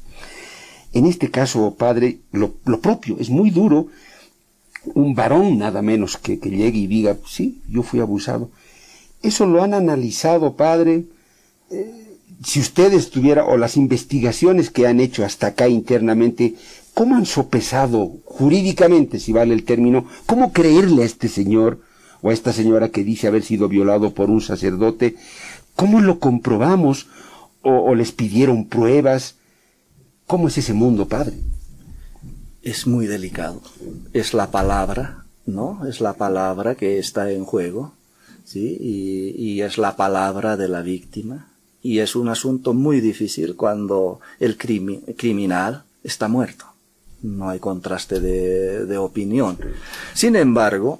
En 0.96 1.04
este 1.04 1.30
caso, 1.30 1.74
padre, 1.74 2.20
lo, 2.32 2.52
propio, 2.80 3.16
es 3.20 3.28
muy 3.28 3.50
duro 3.50 3.88
un 4.94 5.14
varón 5.14 5.58
nada 5.58 5.82
menos 5.82 6.16
que, 6.16 6.38
que 6.38 6.48
llegue 6.48 6.78
y 6.78 6.86
diga, 6.86 7.16
sí, 7.26 7.60
yo 7.68 7.82
fui 7.82 8.00
abusado. 8.00 8.50
Eso 9.22 9.44
lo 9.44 9.62
han 9.62 9.74
analizado, 9.74 10.54
padre. 10.54 11.04
Eh, 11.70 12.06
si 12.42 12.60
ustedes 12.60 13.10
tuviera, 13.10 13.44
o 13.44 13.58
las 13.58 13.76
investigaciones 13.76 14.70
que 14.70 14.86
han 14.86 15.00
hecho 15.00 15.24
hasta 15.24 15.48
acá 15.48 15.68
internamente, 15.68 16.54
¿cómo 16.94 17.16
han 17.16 17.26
sopesado 17.26 18.12
jurídicamente, 18.24 19.18
si 19.18 19.32
vale 19.32 19.52
el 19.52 19.64
término, 19.64 20.06
cómo 20.26 20.52
creerle 20.52 21.02
a 21.02 21.06
este 21.06 21.28
señor 21.28 21.80
o 22.22 22.30
a 22.30 22.32
esta 22.32 22.52
señora 22.52 22.88
que 22.88 23.04
dice 23.04 23.26
haber 23.26 23.42
sido 23.42 23.68
violado 23.68 24.14
por 24.14 24.30
un 24.30 24.40
sacerdote, 24.40 25.16
¿cómo 25.74 26.00
lo 26.00 26.20
comprobamos? 26.20 27.08
¿O, 27.62 27.94
les 27.94 28.12
pidieron 28.12 28.66
pruebas? 28.66 29.35
¿Cómo 30.26 30.48
es 30.48 30.58
ese 30.58 30.72
mundo, 30.72 31.06
padre? 31.06 31.34
Es 32.60 32.88
muy 32.88 33.06
delicado. 33.06 33.62
Es 34.12 34.34
la 34.34 34.50
palabra, 34.50 35.24
¿no? 35.46 35.86
Es 35.86 36.00
la 36.00 36.14
palabra 36.14 36.74
que 36.74 36.98
está 36.98 37.30
en 37.30 37.44
juego, 37.44 37.92
¿sí? 38.44 38.76
Y, 38.80 39.60
es 39.60 39.78
la 39.78 39.94
palabra 39.94 40.56
de 40.56 40.66
la 40.68 40.82
víctima. 40.82 41.52
Y 41.80 42.00
es 42.00 42.16
un 42.16 42.28
asunto 42.28 42.74
muy 42.74 43.00
difícil 43.00 43.54
cuando 43.54 44.18
el 44.40 44.56
criminal 44.56 45.84
está 46.02 46.26
muerto. 46.26 46.64
No 47.22 47.48
hay 47.48 47.60
contraste 47.60 48.18
de, 48.18 48.84
de 48.84 48.98
opinión. 48.98 49.56
Sin 50.12 50.34
embargo, 50.34 50.98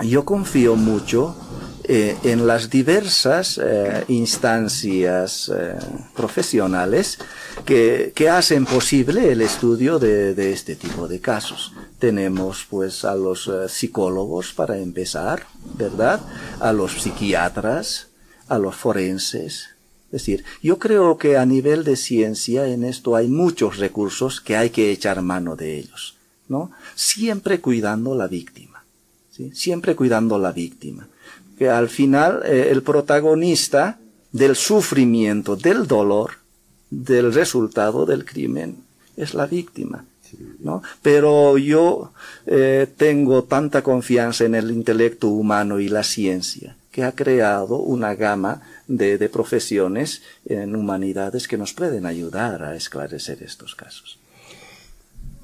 yo 0.00 0.24
confío 0.24 0.76
mucho 0.76 1.36
eh, 1.84 2.16
en 2.24 2.46
las 2.46 2.70
diversas 2.70 3.60
eh, 3.62 4.04
instancias 4.08 5.52
eh, 5.54 5.76
profesionales 6.16 7.18
que, 7.64 8.12
que, 8.14 8.28
hacen 8.28 8.64
posible 8.64 9.30
el 9.30 9.42
estudio 9.42 9.98
de, 9.98 10.34
de, 10.34 10.52
este 10.52 10.76
tipo 10.76 11.06
de 11.06 11.20
casos. 11.20 11.72
Tenemos 11.98 12.66
pues 12.68 13.04
a 13.04 13.14
los 13.14 13.50
psicólogos 13.68 14.52
para 14.52 14.78
empezar, 14.78 15.46
¿verdad? 15.76 16.20
A 16.58 16.72
los 16.72 17.02
psiquiatras, 17.02 18.08
a 18.48 18.58
los 18.58 18.74
forenses. 18.74 19.68
Es 20.06 20.22
decir, 20.22 20.44
yo 20.62 20.78
creo 20.78 21.18
que 21.18 21.36
a 21.36 21.44
nivel 21.44 21.84
de 21.84 21.96
ciencia 21.96 22.66
en 22.66 22.84
esto 22.84 23.14
hay 23.14 23.28
muchos 23.28 23.76
recursos 23.76 24.40
que 24.40 24.56
hay 24.56 24.70
que 24.70 24.90
echar 24.90 25.20
mano 25.20 25.54
de 25.54 25.78
ellos, 25.78 26.16
¿no? 26.48 26.70
Siempre 26.94 27.60
cuidando 27.60 28.14
la 28.14 28.26
víctima 28.26 28.73
siempre 29.52 29.94
cuidando 29.94 30.36
a 30.36 30.38
la 30.38 30.52
víctima. 30.52 31.08
Que 31.58 31.68
al 31.68 31.88
final 31.88 32.42
eh, 32.44 32.68
el 32.70 32.82
protagonista 32.82 33.98
del 34.32 34.56
sufrimiento, 34.56 35.56
del 35.56 35.86
dolor, 35.86 36.32
del 36.90 37.32
resultado 37.32 38.06
del 38.06 38.24
crimen, 38.24 38.76
es 39.16 39.34
la 39.34 39.46
víctima. 39.46 40.04
¿no? 40.60 40.82
Pero 41.02 41.58
yo 41.58 42.12
eh, 42.46 42.88
tengo 42.96 43.44
tanta 43.44 43.82
confianza 43.82 44.44
en 44.44 44.54
el 44.54 44.70
intelecto 44.70 45.28
humano 45.28 45.78
y 45.78 45.88
la 45.88 46.02
ciencia 46.02 46.76
que 46.90 47.04
ha 47.04 47.12
creado 47.12 47.76
una 47.76 48.14
gama 48.14 48.62
de, 48.86 49.18
de 49.18 49.28
profesiones 49.28 50.22
en 50.46 50.76
humanidades 50.76 51.48
que 51.48 51.58
nos 51.58 51.72
pueden 51.72 52.06
ayudar 52.06 52.62
a 52.62 52.76
esclarecer 52.76 53.42
estos 53.42 53.74
casos. 53.74 54.18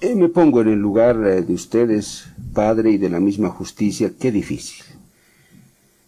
Eh, 0.03 0.15
me 0.15 0.31
pongo 0.31 0.63
en 0.63 0.69
el 0.69 0.79
lugar 0.79 1.17
eh, 1.27 1.43
de 1.43 1.53
ustedes, 1.53 2.25
padre, 2.55 2.93
y 2.93 2.97
de 2.97 3.11
la 3.11 3.21
misma 3.21 3.51
justicia, 3.51 4.11
qué 4.19 4.33
difícil. 4.33 4.83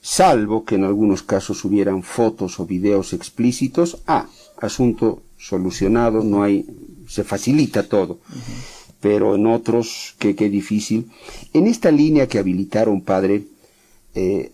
Salvo 0.01 0.65
que 0.65 0.77
en 0.77 0.85
algunos 0.85 1.23
casos 1.23 1.63
hubieran 1.67 2.03
fotos 2.03 2.59
o 2.59 2.65
videos 2.65 3.13
explícitos, 3.13 3.99
ah, 4.07 4.27
asunto 4.63 5.23
solucionado, 5.37 6.25
no 6.25 6.43
hay, 6.43 6.67
se 7.07 7.23
facilita 7.23 7.87
todo. 7.87 8.19
Pero 9.01 9.35
en 9.35 9.47
otros, 9.47 10.15
qué, 10.19 10.35
qué 10.35 10.49
difícil. 10.49 11.11
En 11.53 11.67
esta 11.67 11.91
línea 11.91 12.29
que 12.29 12.39
habilitaron, 12.39 13.03
padre, 13.03 13.45
eh, 14.15 14.53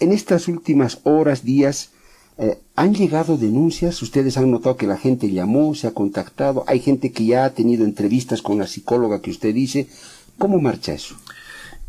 en 0.00 0.10
estas 0.10 0.48
últimas 0.48 1.00
horas, 1.04 1.44
días, 1.44 1.90
eh, 2.38 2.58
¿Han 2.74 2.94
llegado 2.94 3.36
denuncias? 3.38 4.02
¿Ustedes 4.02 4.36
han 4.36 4.50
notado 4.50 4.76
que 4.76 4.86
la 4.86 4.98
gente 4.98 5.30
llamó, 5.30 5.74
se 5.74 5.86
ha 5.86 5.92
contactado? 5.92 6.64
¿Hay 6.66 6.80
gente 6.80 7.10
que 7.10 7.24
ya 7.24 7.44
ha 7.44 7.50
tenido 7.50 7.84
entrevistas 7.84 8.42
con 8.42 8.58
la 8.58 8.66
psicóloga 8.66 9.22
que 9.22 9.30
usted 9.30 9.54
dice? 9.54 9.88
¿Cómo 10.38 10.60
marcha 10.60 10.92
eso? 10.92 11.16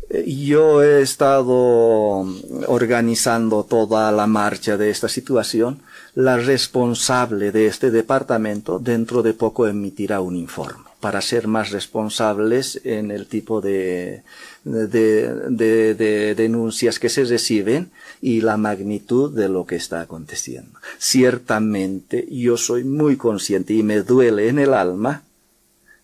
Eh, 0.08 0.24
yo 0.26 0.82
he 0.82 1.02
estado 1.02 2.26
organizando 2.66 3.64
toda 3.64 4.10
la 4.12 4.26
marcha 4.26 4.78
de 4.78 4.90
esta 4.90 5.08
situación. 5.08 5.80
La 6.14 6.38
responsable 6.38 7.52
de 7.52 7.66
este 7.66 7.90
departamento 7.90 8.78
dentro 8.78 9.22
de 9.22 9.34
poco 9.34 9.66
emitirá 9.66 10.20
un 10.20 10.36
informe 10.36 10.88
para 11.00 11.20
ser 11.20 11.46
más 11.46 11.70
responsables 11.70 12.80
en 12.84 13.10
el 13.10 13.26
tipo 13.26 13.60
de, 13.60 14.22
de, 14.64 15.94
de, 15.94 16.34
denuncias 16.34 16.98
que 16.98 17.08
se 17.08 17.24
reciben 17.24 17.90
y 18.20 18.40
la 18.40 18.56
magnitud 18.56 19.34
de 19.34 19.48
lo 19.48 19.66
que 19.66 19.76
está 19.76 20.00
aconteciendo. 20.00 20.78
Ciertamente 20.98 22.26
yo 22.30 22.56
soy 22.56 22.84
muy 22.84 23.16
consciente 23.16 23.74
y 23.74 23.82
me 23.82 24.02
duele 24.02 24.48
en 24.48 24.58
el 24.58 24.74
alma, 24.74 25.22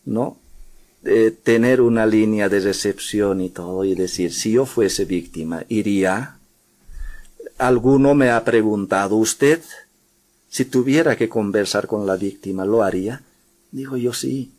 ¿no? 0.04 0.38
tener 1.42 1.82
una 1.82 2.06
línea 2.06 2.48
de 2.48 2.60
recepción 2.60 3.42
y 3.42 3.50
todo 3.50 3.84
y 3.84 3.94
decir, 3.94 4.32
si 4.32 4.52
yo 4.52 4.64
fuese 4.64 5.04
víctima, 5.04 5.62
iría. 5.68 6.38
Alguno 7.58 8.14
me 8.14 8.30
ha 8.30 8.42
preguntado, 8.42 9.16
¿usted, 9.16 9.60
si 10.48 10.64
tuviera 10.64 11.14
que 11.14 11.28
conversar 11.28 11.86
con 11.86 12.06
la 12.06 12.16
víctima, 12.16 12.64
lo 12.64 12.82
haría? 12.82 13.20
Digo 13.70 13.98
yo 13.98 14.14
sí. 14.14 14.52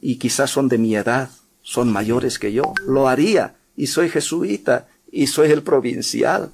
Y 0.00 0.16
quizás 0.16 0.50
son 0.50 0.68
de 0.68 0.78
mi 0.78 0.96
edad 0.96 1.28
son 1.68 1.92
mayores 1.92 2.38
que 2.38 2.50
yo, 2.50 2.72
lo 2.86 3.08
haría, 3.08 3.54
y 3.76 3.88
soy 3.88 4.08
jesuita, 4.08 4.88
y 5.12 5.26
soy 5.26 5.50
el 5.50 5.62
provincial. 5.62 6.50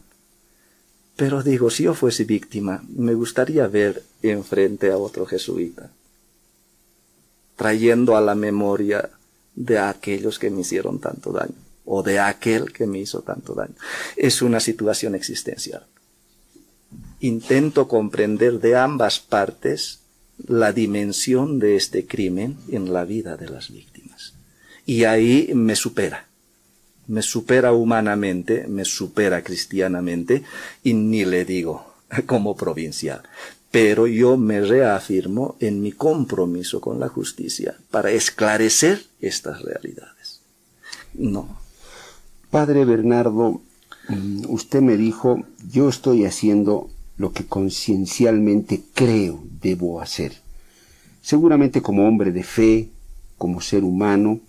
Pero 1.17 1.43
digo, 1.43 1.71
si 1.71 1.85
yo 1.85 1.95
fuese 1.95 2.25
víctima, 2.25 2.83
me 2.89 3.15
gustaría 3.15 3.67
ver 3.69 4.03
enfrente 4.23 4.91
a 4.91 4.99
otro 4.99 5.27
jesuita, 5.27 5.91
trayendo 7.57 8.17
a 8.17 8.21
la 8.21 8.35
memoria 8.35 9.11
de 9.55 9.79
aquellos 9.79 10.39
que 10.39 10.51
me 10.51 10.63
hicieron 10.63 10.99
tanto 10.99 11.31
daño, 11.31 11.55
o 11.85 12.03
de 12.03 12.19
aquel 12.19 12.73
que 12.73 12.87
me 12.87 12.99
hizo 12.99 13.23
tanto 13.23 13.55
daño. 13.55 13.75
Es 14.17 14.43
una 14.43 14.59
situación 14.59 15.15
existencial. 15.15 15.87
Intento 17.21 17.87
comprender 17.87 18.61
de 18.61 18.77
ambas 18.77 19.21
partes 19.21 20.01
la 20.47 20.73
dimensión 20.73 21.61
de 21.61 21.77
este 21.77 22.07
crimen 22.07 22.57
en 22.69 22.93
la 22.93 23.05
vida 23.05 23.37
de 23.37 23.49
las 23.49 23.71
víctimas. 23.71 24.35
Y 24.85 25.05
ahí 25.05 25.53
me 25.55 25.77
supera. 25.77 26.27
Me 27.07 27.23
supera 27.23 27.73
humanamente, 27.73 28.67
me 28.69 28.85
supera 28.85 29.43
cristianamente 29.43 30.43
y 30.83 30.95
ni 30.95 31.25
le 31.25 31.45
digo 31.45 31.95
como 32.27 32.57
provincial. 32.57 33.23
Pero 33.71 34.07
yo 34.07 34.37
me 34.37 34.61
reafirmo 34.61 35.57
en 35.61 35.83
mi 35.83 35.93
compromiso 35.93 36.81
con 36.81 37.01
la 37.01 37.09
justicia 37.09 37.77
para 37.91 38.11
esclarecer 38.11 39.05
estas 39.21 39.63
realidades. 39.63 40.41
No. 41.15 41.59
Padre 42.51 42.85
Bernardo, 42.85 43.61
mm, 44.09 44.45
usted 44.49 44.81
me 44.81 44.97
dijo, 44.97 45.45
yo 45.71 45.89
estoy 45.89 46.25
haciendo 46.25 46.89
lo 47.17 47.33
que 47.33 47.47
conciencialmente 47.47 48.83
creo 48.95 49.43
debo 49.61 50.01
hacer. 50.01 50.41
Seguramente 51.21 51.83
como 51.83 52.07
hombre 52.07 52.33
de 52.33 52.45
fe, 52.45 52.91
como 53.39 53.61
ser 53.61 53.83
humano, 53.83 54.41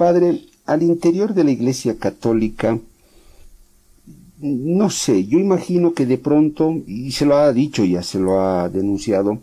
Padre, 0.00 0.40
al 0.70 0.84
interior 0.84 1.34
de 1.34 1.42
la 1.42 1.50
Iglesia 1.50 1.98
Católica, 1.98 2.78
no 4.38 4.88
sé, 4.88 5.26
yo 5.26 5.40
imagino 5.40 5.94
que 5.94 6.06
de 6.06 6.16
pronto, 6.16 6.76
y 6.86 7.10
se 7.10 7.26
lo 7.26 7.36
ha 7.36 7.52
dicho, 7.52 7.84
ya 7.84 8.04
se 8.04 8.20
lo 8.20 8.40
ha 8.40 8.68
denunciado, 8.68 9.40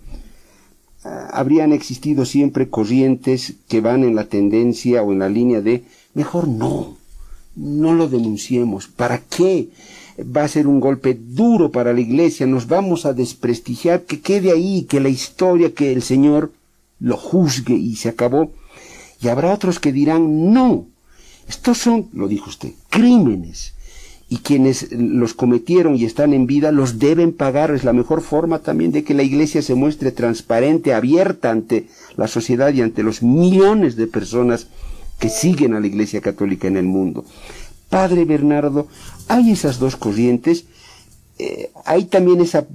ah, 1.03 1.27
habrían 1.33 1.73
existido 1.73 2.23
siempre 2.23 2.69
corrientes 2.69 3.55
que 3.67 3.81
van 3.81 4.05
en 4.05 4.15
la 4.15 4.23
tendencia 4.23 5.03
o 5.03 5.11
en 5.11 5.19
la 5.19 5.27
línea 5.27 5.59
de, 5.59 5.83
mejor 6.13 6.47
no, 6.47 6.95
no 7.57 7.93
lo 7.93 8.07
denunciemos, 8.07 8.87
¿para 8.87 9.19
qué? 9.19 9.67
Va 10.33 10.45
a 10.45 10.47
ser 10.47 10.65
un 10.65 10.79
golpe 10.79 11.13
duro 11.13 11.71
para 11.71 11.91
la 11.91 11.99
iglesia, 11.99 12.47
nos 12.47 12.67
vamos 12.67 13.05
a 13.05 13.11
desprestigiar, 13.11 14.03
que 14.03 14.21
quede 14.21 14.53
ahí, 14.53 14.83
que 14.83 15.01
la 15.01 15.09
historia, 15.09 15.73
que 15.73 15.91
el 15.91 16.03
Señor 16.03 16.53
lo 17.01 17.17
juzgue 17.17 17.75
y 17.75 17.97
se 17.97 18.07
acabó. 18.07 18.53
Y 19.21 19.27
habrá 19.27 19.53
otros 19.53 19.79
que 19.79 19.91
dirán, 19.91 20.53
no, 20.53 20.87
estos 21.47 21.77
son, 21.77 22.09
lo 22.13 22.27
dijo 22.27 22.49
usted, 22.49 22.71
crímenes. 22.89 23.73
Y 24.29 24.39
quienes 24.39 24.91
los 24.91 25.33
cometieron 25.33 25.95
y 25.95 26.03
están 26.03 26.33
en 26.33 26.47
vida 26.47 26.73
los 26.73 26.99
deben 26.99 27.31
pagar. 27.31 27.71
Es 27.71 27.85
la 27.85 27.93
mejor 27.93 28.21
forma 28.21 28.59
también 28.59 28.91
de 28.91 29.05
que 29.05 29.13
la 29.13 29.23
iglesia 29.23 29.61
se 29.61 29.73
muestre 29.73 30.11
transparente, 30.11 30.93
abierta 30.93 31.49
ante 31.49 31.87
la 32.17 32.27
sociedad 32.27 32.73
y 32.73 32.81
ante 32.81 33.03
los 33.03 33.23
millones 33.23 33.95
de 33.95 34.07
personas 34.07 34.67
que 35.17 35.29
siguen 35.29 35.73
a 35.73 35.79
la 35.79 35.87
iglesia 35.87 36.19
católica 36.19 36.67
en 36.67 36.75
el 36.75 36.85
mundo. 36.85 37.23
Padre 37.89 38.25
Bernardo, 38.25 38.87
hay 39.29 39.51
esas 39.51 39.79
dos 39.79 39.95
corrientes, 39.95 40.65
eh, 41.39 41.71
hay 41.85 42.05
también 42.05 42.41
esa, 42.41 42.67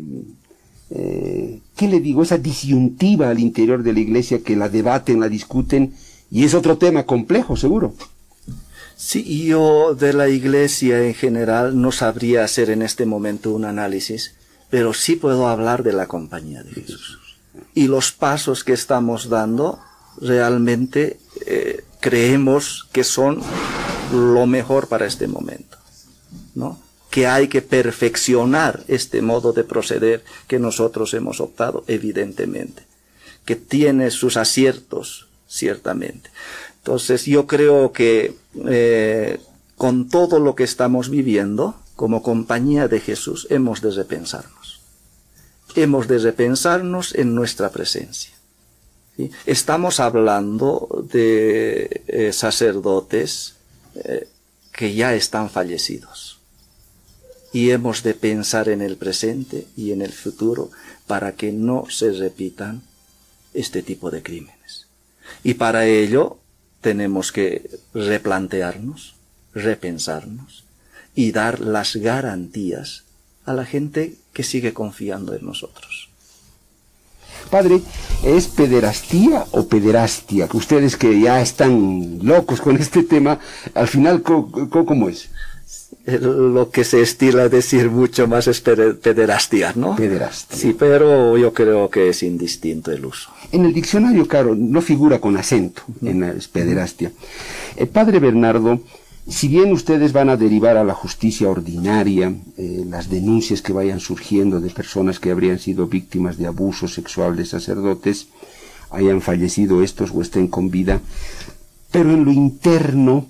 eh, 0.88 1.60
¿qué 1.76 1.86
le 1.86 2.00
digo? 2.00 2.22
Esa 2.22 2.38
disyuntiva 2.38 3.28
al 3.28 3.38
interior 3.38 3.82
de 3.82 3.92
la 3.92 4.00
iglesia 4.00 4.42
que 4.42 4.56
la 4.56 4.70
debaten, 4.70 5.20
la 5.20 5.28
discuten 5.28 5.92
y 6.30 6.44
es 6.44 6.54
otro 6.54 6.78
tema 6.78 7.04
complejo, 7.04 7.58
seguro. 7.58 7.92
Sí, 8.96 9.46
yo 9.46 9.94
de 9.94 10.12
la 10.12 10.28
iglesia 10.28 11.02
en 11.04 11.14
general 11.14 11.80
no 11.80 11.92
sabría 11.92 12.44
hacer 12.44 12.70
en 12.70 12.82
este 12.82 13.06
momento 13.06 13.50
un 13.50 13.64
análisis, 13.64 14.34
pero 14.70 14.94
sí 14.94 15.16
puedo 15.16 15.48
hablar 15.48 15.82
de 15.82 15.92
la 15.92 16.06
compañía 16.06 16.62
de 16.62 16.72
Jesús. 16.72 17.18
Y 17.74 17.88
los 17.88 18.12
pasos 18.12 18.64
que 18.64 18.72
estamos 18.72 19.28
dando 19.28 19.80
realmente 20.20 21.18
eh, 21.46 21.84
creemos 22.00 22.88
que 22.92 23.04
son 23.04 23.42
lo 24.12 24.46
mejor 24.46 24.88
para 24.88 25.06
este 25.06 25.26
momento, 25.26 25.78
¿no? 26.54 26.80
Que 27.10 27.26
hay 27.26 27.48
que 27.48 27.62
perfeccionar 27.62 28.84
este 28.88 29.22
modo 29.22 29.52
de 29.52 29.64
proceder 29.64 30.24
que 30.46 30.58
nosotros 30.58 31.12
hemos 31.14 31.40
optado, 31.40 31.84
evidentemente, 31.86 32.84
que 33.44 33.56
tiene 33.56 34.10
sus 34.10 34.36
aciertos, 34.36 35.28
ciertamente. 35.46 36.30
Entonces 36.82 37.26
yo 37.26 37.46
creo 37.46 37.92
que 37.92 38.34
eh, 38.66 39.38
con 39.76 40.08
todo 40.08 40.40
lo 40.40 40.56
que 40.56 40.64
estamos 40.64 41.10
viviendo, 41.10 41.76
como 41.94 42.24
compañía 42.24 42.88
de 42.88 42.98
Jesús, 42.98 43.46
hemos 43.50 43.80
de 43.82 43.92
repensarnos. 43.92 44.80
Hemos 45.76 46.08
de 46.08 46.18
repensarnos 46.18 47.14
en 47.14 47.36
nuestra 47.36 47.70
presencia. 47.70 48.32
Estamos 49.46 50.00
hablando 50.00 51.06
de 51.12 52.02
eh, 52.08 52.32
sacerdotes 52.32 53.54
eh, 53.94 54.26
que 54.72 54.92
ya 54.92 55.14
están 55.14 55.50
fallecidos. 55.50 56.40
Y 57.52 57.70
hemos 57.70 58.02
de 58.02 58.14
pensar 58.14 58.68
en 58.68 58.82
el 58.82 58.96
presente 58.96 59.68
y 59.76 59.92
en 59.92 60.02
el 60.02 60.12
futuro 60.12 60.70
para 61.06 61.36
que 61.36 61.52
no 61.52 61.86
se 61.90 62.10
repitan 62.10 62.82
este 63.54 63.82
tipo 63.82 64.10
de 64.10 64.22
crímenes. 64.22 64.88
Y 65.44 65.54
para 65.54 65.86
ello 65.86 66.38
tenemos 66.82 67.32
que 67.32 67.70
replantearnos, 67.94 69.14
repensarnos 69.54 70.64
y 71.14 71.32
dar 71.32 71.60
las 71.60 71.96
garantías 71.96 73.04
a 73.46 73.54
la 73.54 73.64
gente 73.64 74.16
que 74.34 74.42
sigue 74.42 74.74
confiando 74.74 75.34
en 75.34 75.46
nosotros. 75.46 76.10
Padre, 77.50 77.80
¿es 78.24 78.48
pederastía 78.48 79.44
o 79.50 79.66
pederastia? 79.66 80.48
Que 80.48 80.56
ustedes 80.56 80.96
que 80.96 81.20
ya 81.20 81.40
están 81.40 82.18
locos 82.22 82.60
con 82.60 82.76
este 82.76 83.02
tema, 83.02 83.38
al 83.74 83.88
final, 83.88 84.22
¿cómo, 84.22 85.08
es? 85.08 85.28
Lo 86.06 86.70
que 86.70 86.84
se 86.84 87.02
estila 87.02 87.48
decir 87.48 87.90
mucho 87.90 88.26
más 88.26 88.46
es 88.46 88.60
pederastia, 88.60 89.72
¿no? 89.76 89.96
Pederastia. 89.96 90.56
Sí, 90.56 90.74
pero 90.78 91.36
yo 91.36 91.52
creo 91.52 91.90
que 91.90 92.08
es 92.08 92.22
indistinto 92.22 92.90
el 92.90 93.04
uso. 93.04 93.30
En 93.52 93.66
el 93.66 93.74
diccionario, 93.74 94.26
claro, 94.26 94.54
no 94.54 94.80
figura 94.80 95.20
con 95.20 95.36
acento 95.36 95.82
en 96.02 96.20
la 96.20 96.34
pederastia. 96.50 97.12
El 97.76 97.88
padre 97.88 98.18
Bernardo, 98.18 98.80
si 99.28 99.48
bien 99.48 99.72
ustedes 99.72 100.14
van 100.14 100.30
a 100.30 100.38
derivar 100.38 100.78
a 100.78 100.84
la 100.84 100.94
justicia 100.94 101.50
ordinaria 101.50 102.34
eh, 102.56 102.84
las 102.88 103.10
denuncias 103.10 103.60
que 103.60 103.74
vayan 103.74 104.00
surgiendo 104.00 104.60
de 104.60 104.70
personas 104.70 105.20
que 105.20 105.30
habrían 105.30 105.58
sido 105.58 105.86
víctimas 105.86 106.38
de 106.38 106.46
abuso 106.46 106.88
sexual 106.88 107.36
de 107.36 107.44
sacerdotes, 107.44 108.28
hayan 108.90 109.20
fallecido 109.20 109.82
estos 109.82 110.10
o 110.12 110.22
estén 110.22 110.48
con 110.48 110.70
vida, 110.70 111.00
pero 111.90 112.10
en 112.10 112.24
lo 112.24 112.32
interno 112.32 113.26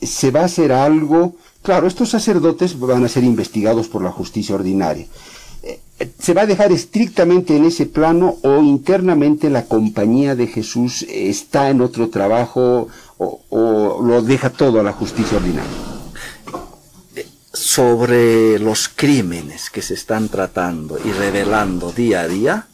se 0.00 0.30
va 0.30 0.42
a 0.42 0.46
hacer 0.46 0.72
algo, 0.72 1.36
claro, 1.62 1.86
estos 1.86 2.10
sacerdotes 2.10 2.78
van 2.78 3.04
a 3.04 3.08
ser 3.08 3.24
investigados 3.24 3.88
por 3.88 4.02
la 4.02 4.12
justicia 4.12 4.54
ordinaria, 4.54 5.06
se 6.18 6.34
va 6.34 6.42
a 6.42 6.46
dejar 6.46 6.72
estrictamente 6.72 7.56
en 7.56 7.64
ese 7.64 7.86
plano 7.86 8.36
o 8.42 8.62
internamente 8.62 9.50
la 9.50 9.66
compañía 9.66 10.34
de 10.34 10.46
Jesús 10.48 11.04
está 11.08 11.70
en 11.70 11.80
otro 11.80 12.08
trabajo 12.08 12.88
o, 13.18 14.00
lo 14.02 14.22
deja 14.22 14.50
todo 14.50 14.80
a 14.80 14.82
la 14.82 14.92
justicia 14.92 15.38
ordinaria? 15.38 15.70
Sobre 17.52 18.58
los 18.58 18.88
crímenes 18.88 19.70
que 19.70 19.82
se 19.82 19.94
están 19.94 20.28
tratando 20.28 20.98
y 20.98 21.12
revelando 21.12 21.92
día 21.92 22.22
a 22.22 22.28
día, 22.28 22.66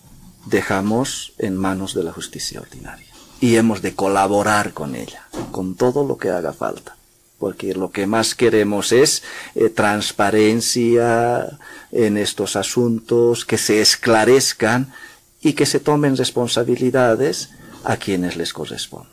dejamos 0.47 1.35
en 1.39 1.57
manos 1.57 1.95
de 1.95 2.05
la 2.05 2.13
justicia 2.13 2.61
ordinaria. 2.61 3.07
Y 3.41 3.57
hemos 3.57 3.83
de 3.83 3.95
colaborar 3.95 4.73
con 4.73 4.95
ella, 4.95 5.29
con 5.51 5.75
todo 5.75 6.07
lo 6.07 6.17
que 6.17 6.31
haga 6.31 6.53
falta 6.53 6.97
porque 7.41 7.75
lo 7.75 7.91
que 7.91 8.07
más 8.07 8.35
queremos 8.35 8.93
es 8.93 9.23
eh, 9.55 9.71
transparencia 9.71 11.59
en 11.91 12.19
estos 12.19 12.55
asuntos, 12.55 13.47
que 13.47 13.57
se 13.57 13.81
esclarezcan 13.81 14.93
y 15.41 15.55
que 15.55 15.65
se 15.65 15.81
tomen 15.81 16.19
responsabilidades 16.19 17.49
a 17.83 17.97
quienes 17.97 18.37
les 18.37 18.53
corresponde. 18.53 19.09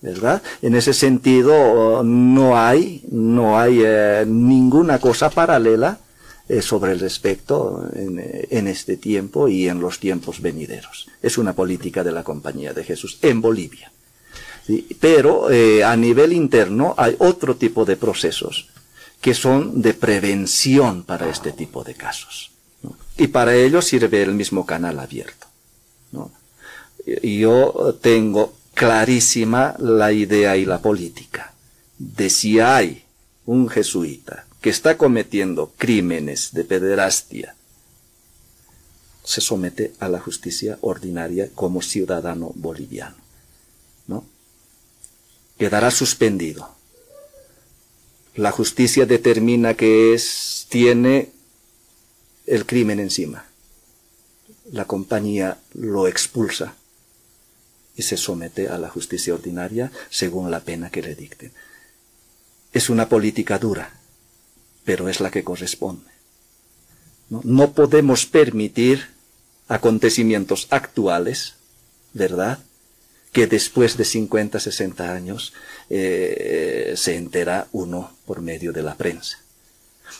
¿Verdad? 0.00 0.42
En 0.62 0.74
ese 0.74 0.94
sentido 0.94 2.02
no 2.02 2.58
hay, 2.58 3.04
no 3.10 3.60
hay 3.60 3.82
eh, 3.84 4.24
ninguna 4.26 4.98
cosa 4.98 5.28
paralela 5.28 6.00
eh, 6.48 6.62
sobre 6.62 6.92
el 6.92 7.00
respecto 7.00 7.86
en 7.94 8.66
este 8.66 8.96
tiempo 8.96 9.48
y 9.48 9.68
en 9.68 9.80
los 9.80 10.00
tiempos 10.00 10.40
venideros. 10.40 11.08
Es 11.20 11.36
una 11.36 11.52
política 11.52 12.02
de 12.02 12.12
la 12.12 12.24
Compañía 12.24 12.72
de 12.72 12.84
Jesús 12.84 13.18
en 13.20 13.42
Bolivia. 13.42 13.92
Pero 15.00 15.50
eh, 15.50 15.82
a 15.84 15.96
nivel 15.96 16.32
interno 16.32 16.94
hay 16.96 17.16
otro 17.18 17.56
tipo 17.56 17.84
de 17.84 17.96
procesos 17.96 18.68
que 19.20 19.34
son 19.34 19.82
de 19.82 19.94
prevención 19.94 21.02
para 21.04 21.28
este 21.28 21.52
tipo 21.52 21.84
de 21.84 21.94
casos. 21.94 22.50
Y 23.18 23.28
para 23.28 23.54
ello 23.54 23.82
sirve 23.82 24.22
el 24.22 24.34
mismo 24.34 24.64
canal 24.64 24.98
abierto. 24.98 25.46
Yo 27.22 27.98
tengo 28.00 28.54
clarísima 28.74 29.74
la 29.78 30.12
idea 30.12 30.56
y 30.56 30.64
la 30.64 30.80
política 30.80 31.52
de 31.98 32.30
si 32.30 32.60
hay 32.60 33.04
un 33.44 33.68
jesuita 33.68 34.46
que 34.60 34.70
está 34.70 34.96
cometiendo 34.96 35.72
crímenes 35.76 36.52
de 36.52 36.64
pederastia, 36.64 37.54
se 39.24 39.40
somete 39.40 39.92
a 40.00 40.08
la 40.08 40.18
justicia 40.18 40.78
ordinaria 40.80 41.50
como 41.54 41.82
ciudadano 41.82 42.52
boliviano 42.54 43.19
quedará 45.60 45.90
suspendido. 45.90 46.74
La 48.34 48.50
justicia 48.50 49.04
determina 49.04 49.74
que 49.74 50.14
es, 50.14 50.66
tiene 50.70 51.32
el 52.46 52.64
crimen 52.64 52.98
encima. 52.98 53.44
La 54.72 54.86
compañía 54.86 55.58
lo 55.74 56.08
expulsa 56.08 56.76
y 57.94 58.00
se 58.00 58.16
somete 58.16 58.70
a 58.70 58.78
la 58.78 58.88
justicia 58.88 59.34
ordinaria 59.34 59.92
según 60.08 60.50
la 60.50 60.60
pena 60.60 60.88
que 60.88 61.02
le 61.02 61.14
dicten. 61.14 61.52
Es 62.72 62.88
una 62.88 63.10
política 63.10 63.58
dura, 63.58 64.00
pero 64.86 65.10
es 65.10 65.20
la 65.20 65.30
que 65.30 65.44
corresponde. 65.44 66.10
No, 67.28 67.42
no 67.44 67.72
podemos 67.72 68.24
permitir 68.24 69.08
acontecimientos 69.68 70.68
actuales, 70.70 71.56
¿verdad? 72.14 72.60
Que 73.32 73.46
después 73.46 73.96
de 73.96 74.04
50, 74.04 74.58
60 74.58 75.12
años 75.12 75.52
eh, 75.88 76.94
se 76.96 77.16
entera 77.16 77.68
uno 77.72 78.12
por 78.26 78.40
medio 78.40 78.72
de 78.72 78.82
la 78.82 78.96
prensa. 78.96 79.38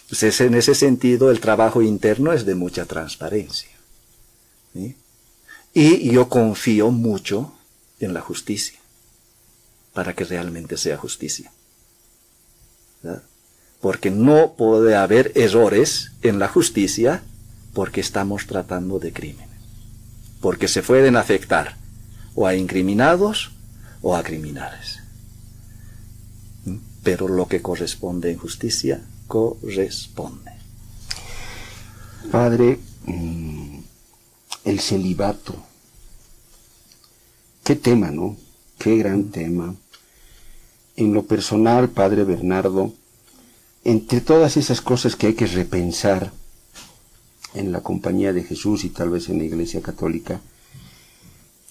Entonces, 0.02 0.40
en 0.40 0.54
ese 0.54 0.74
sentido, 0.74 1.30
el 1.30 1.40
trabajo 1.40 1.82
interno 1.82 2.32
es 2.32 2.44
de 2.44 2.54
mucha 2.54 2.84
transparencia. 2.86 3.70
Y 5.72 6.12
yo 6.12 6.28
confío 6.28 6.90
mucho 6.90 7.52
en 7.98 8.14
la 8.14 8.20
justicia, 8.20 8.78
para 9.92 10.14
que 10.14 10.24
realmente 10.24 10.76
sea 10.76 10.96
justicia. 10.96 11.52
Porque 13.80 14.10
no 14.10 14.54
puede 14.56 14.94
haber 14.94 15.32
errores 15.34 16.12
en 16.22 16.38
la 16.38 16.48
justicia 16.48 17.22
porque 17.72 18.00
estamos 18.00 18.46
tratando 18.46 18.98
de 18.98 19.12
crímenes. 19.12 19.48
Porque 20.40 20.68
se 20.68 20.82
pueden 20.82 21.16
afectar 21.16 21.79
o 22.34 22.46
a 22.46 22.54
incriminados 22.54 23.52
o 24.02 24.16
a 24.16 24.22
criminales. 24.22 25.00
Pero 27.02 27.28
lo 27.28 27.48
que 27.48 27.62
corresponde 27.62 28.30
en 28.30 28.38
justicia, 28.38 29.00
corresponde. 29.26 30.52
Padre, 32.30 32.78
mm, 33.06 33.78
el 34.64 34.80
celibato. 34.80 35.54
Qué 37.64 37.76
tema, 37.76 38.10
¿no? 38.10 38.36
Qué 38.78 38.96
gran 38.96 39.30
tema. 39.30 39.74
En 40.96 41.14
lo 41.14 41.24
personal, 41.24 41.88
Padre 41.88 42.24
Bernardo, 42.24 42.92
entre 43.84 44.20
todas 44.20 44.56
esas 44.56 44.80
cosas 44.80 45.16
que 45.16 45.28
hay 45.28 45.34
que 45.34 45.46
repensar 45.46 46.32
en 47.54 47.72
la 47.72 47.80
compañía 47.80 48.32
de 48.32 48.44
Jesús 48.44 48.84
y 48.84 48.90
tal 48.90 49.10
vez 49.10 49.28
en 49.28 49.38
la 49.38 49.44
Iglesia 49.44 49.80
Católica, 49.80 50.40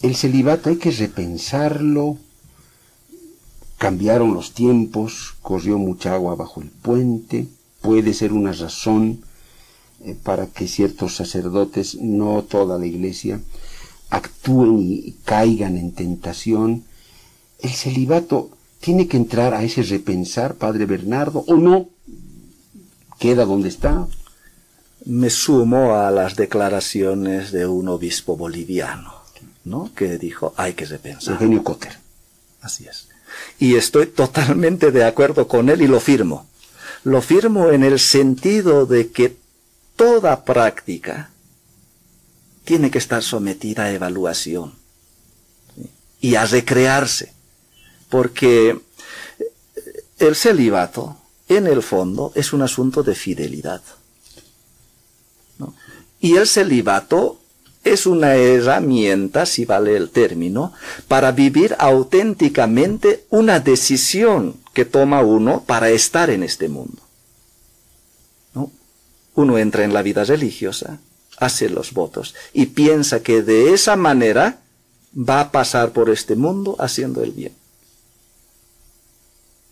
el 0.02 0.16
celibato 0.16 0.70
hay 0.70 0.78
que 0.78 0.92
repensarlo. 0.92 2.18
Cambiaron 3.78 4.34
los 4.34 4.54
tiempos, 4.54 5.36
corrió 5.42 5.78
mucha 5.78 6.14
agua 6.14 6.36
bajo 6.36 6.62
el 6.62 6.70
puente, 6.70 7.48
puede 7.82 8.14
ser 8.14 8.34
una 8.34 8.52
razón 8.52 9.22
eh, 10.02 10.16
para 10.22 10.48
que 10.48 10.68
ciertos 10.68 11.16
sacerdotes, 11.16 11.96
no 11.96 12.44
toda 12.44 12.78
la 12.78 12.86
iglesia, 12.86 13.42
actúen 14.10 14.80
y 14.80 15.16
caigan 15.24 15.78
en 15.78 15.94
tentación. 15.94 16.84
El 17.60 17.72
celibato 17.72 18.52
tiene 18.82 19.08
que 19.08 19.18
entrar 19.18 19.54
a 19.54 19.64
ese 19.64 19.84
repensar, 19.84 20.56
Padre 20.56 20.86
Bernardo, 20.86 21.44
o 21.48 21.56
no, 21.56 21.88
queda 23.18 23.46
donde 23.46 23.70
está. 23.70 24.08
Me 25.06 25.30
sumo 25.30 25.96
a 25.96 26.12
las 26.12 26.36
declaraciones 26.36 27.52
de 27.52 27.66
un 27.66 27.88
obispo 27.88 28.36
boliviano 28.36 29.19
¿no? 29.70 29.92
Que 29.96 30.18
dijo, 30.18 30.54
hay 30.58 30.74
que 30.74 30.86
repensar. 30.86 31.34
Eugenio 31.34 31.64
Cotter. 31.64 31.98
Así 32.62 32.88
es. 32.88 33.08
Y 33.60 33.76
estoy 33.76 34.08
totalmente 34.08 34.92
de 34.92 35.06
acuerdo 35.06 35.48
con 35.48 35.70
él 35.70 35.82
y 35.82 35.88
lo 35.88 36.00
firmo. 36.00 36.48
Lo 37.04 37.22
firmo 37.22 37.70
en 37.70 37.84
el 37.84 38.00
sentido 38.00 38.86
de 38.86 39.12
que 39.12 39.38
toda 39.96 40.44
práctica 40.44 41.30
tiene 42.66 42.92
que 42.92 42.98
estar 42.98 43.24
sometida 43.24 43.84
a 43.84 43.92
evaluación 43.92 44.74
y 46.20 46.36
a 46.36 46.46
recrearse. 46.46 47.34
Porque 48.10 48.80
el 50.18 50.36
celibato, 50.36 51.18
en 51.48 51.68
el 51.68 51.84
fondo, 51.84 52.32
es 52.36 52.52
un 52.54 52.62
asunto 52.64 53.04
de 53.04 53.16
fidelidad. 53.16 53.82
Y 56.20 56.36
el 56.36 56.48
celibato 56.48 57.40
es 57.84 58.06
una 58.06 58.36
herramienta, 58.36 59.46
si 59.46 59.66
vale 59.66 59.96
el 59.96 60.10
término, 60.10 60.74
para 61.08 61.32
vivir 61.32 61.76
auténticamente 61.80 63.26
una 63.30 63.60
decisión 63.60 64.56
que 64.74 64.86
toma 64.86 65.22
uno 65.22 65.64
para 65.66 65.90
estar 65.90 66.30
en 66.30 66.44
este 66.44 66.68
mundo. 66.70 67.02
Uno 69.36 69.58
entra 69.58 69.86
en 69.86 69.94
la 69.94 70.02
vida 70.02 70.26
religiosa, 70.26 71.00
hace 71.38 71.70
los 71.70 71.94
votos 71.94 72.36
y 72.52 72.66
piensa 72.66 73.22
que 73.22 73.42
de 73.42 73.74
esa 73.74 73.96
manera 73.96 74.60
va 75.18 75.40
a 75.40 75.52
pasar 75.52 75.92
por 75.92 76.10
este 76.10 76.36
mundo 76.36 76.76
haciendo 76.80 77.24
el 77.24 77.32
bien. 77.32 77.54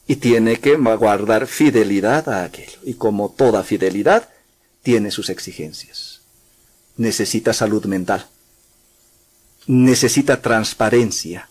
Y 0.07 0.15
tiene 0.15 0.61
que 0.61 0.77
guardar 0.77 1.47
fidelidad 1.47 2.29
a 2.29 2.45
aquello. 2.45 2.79
Y 2.83 2.93
como 2.93 3.29
toda 3.29 3.63
fidelidad, 3.63 4.29
tiene 4.83 5.11
sus 5.11 5.29
exigencias 5.29 6.06
necesita 6.97 7.53
salud 7.53 7.85
mental, 7.85 8.27
necesita 9.67 10.41
transparencia, 10.41 11.49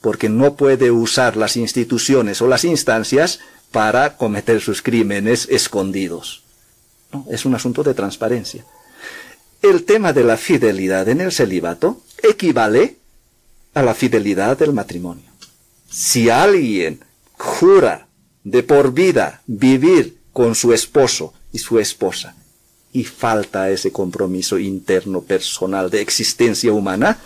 porque 0.00 0.28
no 0.28 0.54
puede 0.54 0.90
usar 0.90 1.36
las 1.36 1.56
instituciones 1.56 2.42
o 2.42 2.48
las 2.48 2.64
instancias 2.64 3.40
para 3.70 4.16
cometer 4.16 4.60
sus 4.60 4.82
crímenes 4.82 5.48
escondidos. 5.50 6.42
Es 7.30 7.44
un 7.44 7.54
asunto 7.54 7.82
de 7.82 7.94
transparencia. 7.94 8.64
El 9.62 9.84
tema 9.84 10.12
de 10.12 10.24
la 10.24 10.36
fidelidad 10.36 11.08
en 11.08 11.20
el 11.20 11.32
celibato 11.32 12.02
equivale 12.22 12.96
a 13.72 13.82
la 13.82 13.94
fidelidad 13.94 14.58
del 14.58 14.72
matrimonio. 14.72 15.30
Si 15.90 16.28
alguien 16.28 17.00
jura 17.38 18.08
de 18.42 18.62
por 18.62 18.92
vida 18.92 19.42
vivir 19.46 20.18
con 20.32 20.54
su 20.54 20.72
esposo 20.72 21.32
y 21.52 21.58
su 21.58 21.78
esposa 21.78 22.34
y 22.94 23.02
falta 23.02 23.70
ese 23.70 23.90
compromiso 23.90 24.56
interno 24.56 25.22
personal 25.22 25.90
de 25.90 26.00
existencia 26.00 26.72
humana, 26.72 27.18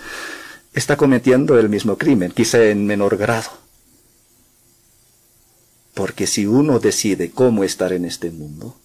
está 0.72 0.96
cometiendo 0.96 1.59
el 1.59 1.68
mismo 1.68 1.98
crimen, 1.98 2.33
quizá 2.33 2.64
en 2.64 2.87
menor 2.87 3.18
grado. 3.18 3.50
Porque 5.92 6.26
si 6.26 6.46
uno 6.46 6.81
decide 6.81 7.31
cómo 7.31 7.64
estar 7.64 7.92
en 7.92 8.07
este 8.07 8.31
mundo, 8.31 8.78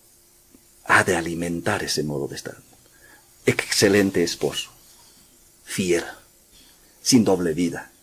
ha 0.83 1.05
de 1.05 1.15
alimentar 1.15 1.83
ese 1.83 2.03
modo 2.03 2.27
de 2.27 2.35
estar. 2.35 2.57
Excelente 3.45 4.21
esposo, 4.21 4.69
fiel, 5.63 6.03
sin 7.01 7.23
doble 7.23 7.53
vida. 7.53 7.93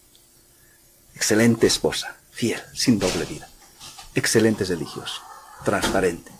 Excelente 1.15 1.67
esposa, 1.67 2.17
fiel, 2.31 2.63
sin 2.73 2.99
doble 2.99 3.27
vida. 3.27 3.47
Excelente 4.15 4.65
religioso, 4.65 5.21
transparente, 5.67 6.31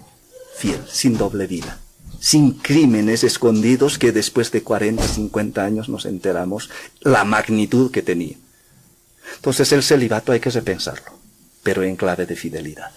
fiel, 0.57 0.83
sin 0.91 1.19
doble 1.19 1.47
vida. 1.47 1.79
Sin 2.21 2.53
crímenes 2.53 3.25
escondidos 3.25 3.99
que 3.99 4.13
después 4.13 4.53
de 4.53 4.63
40, 4.63 5.03
50 5.09 5.65
años 5.65 5.89
nos 5.89 6.05
enteramos 6.05 6.71
la 7.01 7.25
magnitud 7.25 7.91
que 7.91 8.03
tenía. 8.03 8.37
Entonces 9.37 9.73
el 9.73 9.83
celibato 9.83 10.33
hay 10.33 10.41
que 10.41 10.51
repensarlo, 10.51 11.13
pero 11.63 11.83
en 11.83 11.97
clave 11.97 12.27
de 12.27 12.37
fidelidad. 12.37 12.93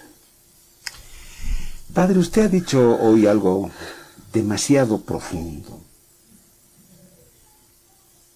Padre, 1.94 2.20
usted 2.20 2.44
ha 2.44 2.50
dicho 2.50 2.98
hoy 3.00 3.28
algo 3.28 3.72
demasiado 4.34 5.02
profundo. 5.02 5.82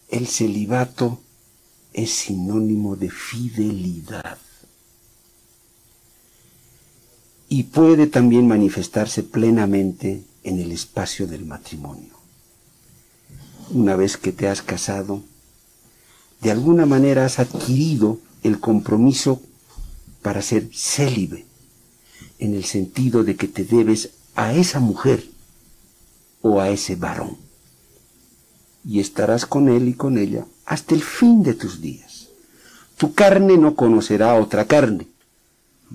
El 0.09 0.27
celibato 0.27 1.19
es 1.91 2.11
sinónimo 2.11 2.95
de 2.95 3.09
fidelidad 3.09 4.37
y 7.49 7.63
puede 7.63 8.07
también 8.07 8.47
manifestarse 8.47 9.23
plenamente 9.23 10.23
en 10.47 10.61
el 10.61 10.71
espacio 10.71 11.27
del 11.27 11.45
matrimonio. 11.45 12.13
Una 13.71 13.97
vez 13.97 14.15
que 14.15 14.31
te 14.31 14.47
has 14.47 14.61
casado, 14.61 15.21
de 16.39 16.51
alguna 16.51 16.85
manera 16.85 17.25
has 17.25 17.39
adquirido 17.39 18.19
el 18.43 18.61
compromiso 18.61 19.41
para 20.21 20.41
ser 20.41 20.69
célibe 20.73 21.45
en 22.39 22.55
el 22.55 22.63
sentido 22.63 23.25
de 23.25 23.35
que 23.35 23.49
te 23.49 23.65
debes 23.65 24.11
a 24.35 24.53
esa 24.53 24.79
mujer 24.79 25.25
o 26.41 26.61
a 26.61 26.69
ese 26.69 26.95
varón. 26.95 27.35
Y 28.85 29.01
estarás 29.01 29.45
con 29.45 29.67
él 29.67 29.89
y 29.89 29.95
con 29.95 30.17
ella 30.17 30.45
hasta 30.65 30.95
el 30.95 31.03
fin 31.03 31.43
de 31.43 31.55
tus 31.55 31.81
días. 31.81 32.29
Tu 32.95 33.13
carne 33.13 33.57
no 33.57 33.75
conocerá 33.75 34.35
otra 34.35 34.63
carne, 34.63 35.07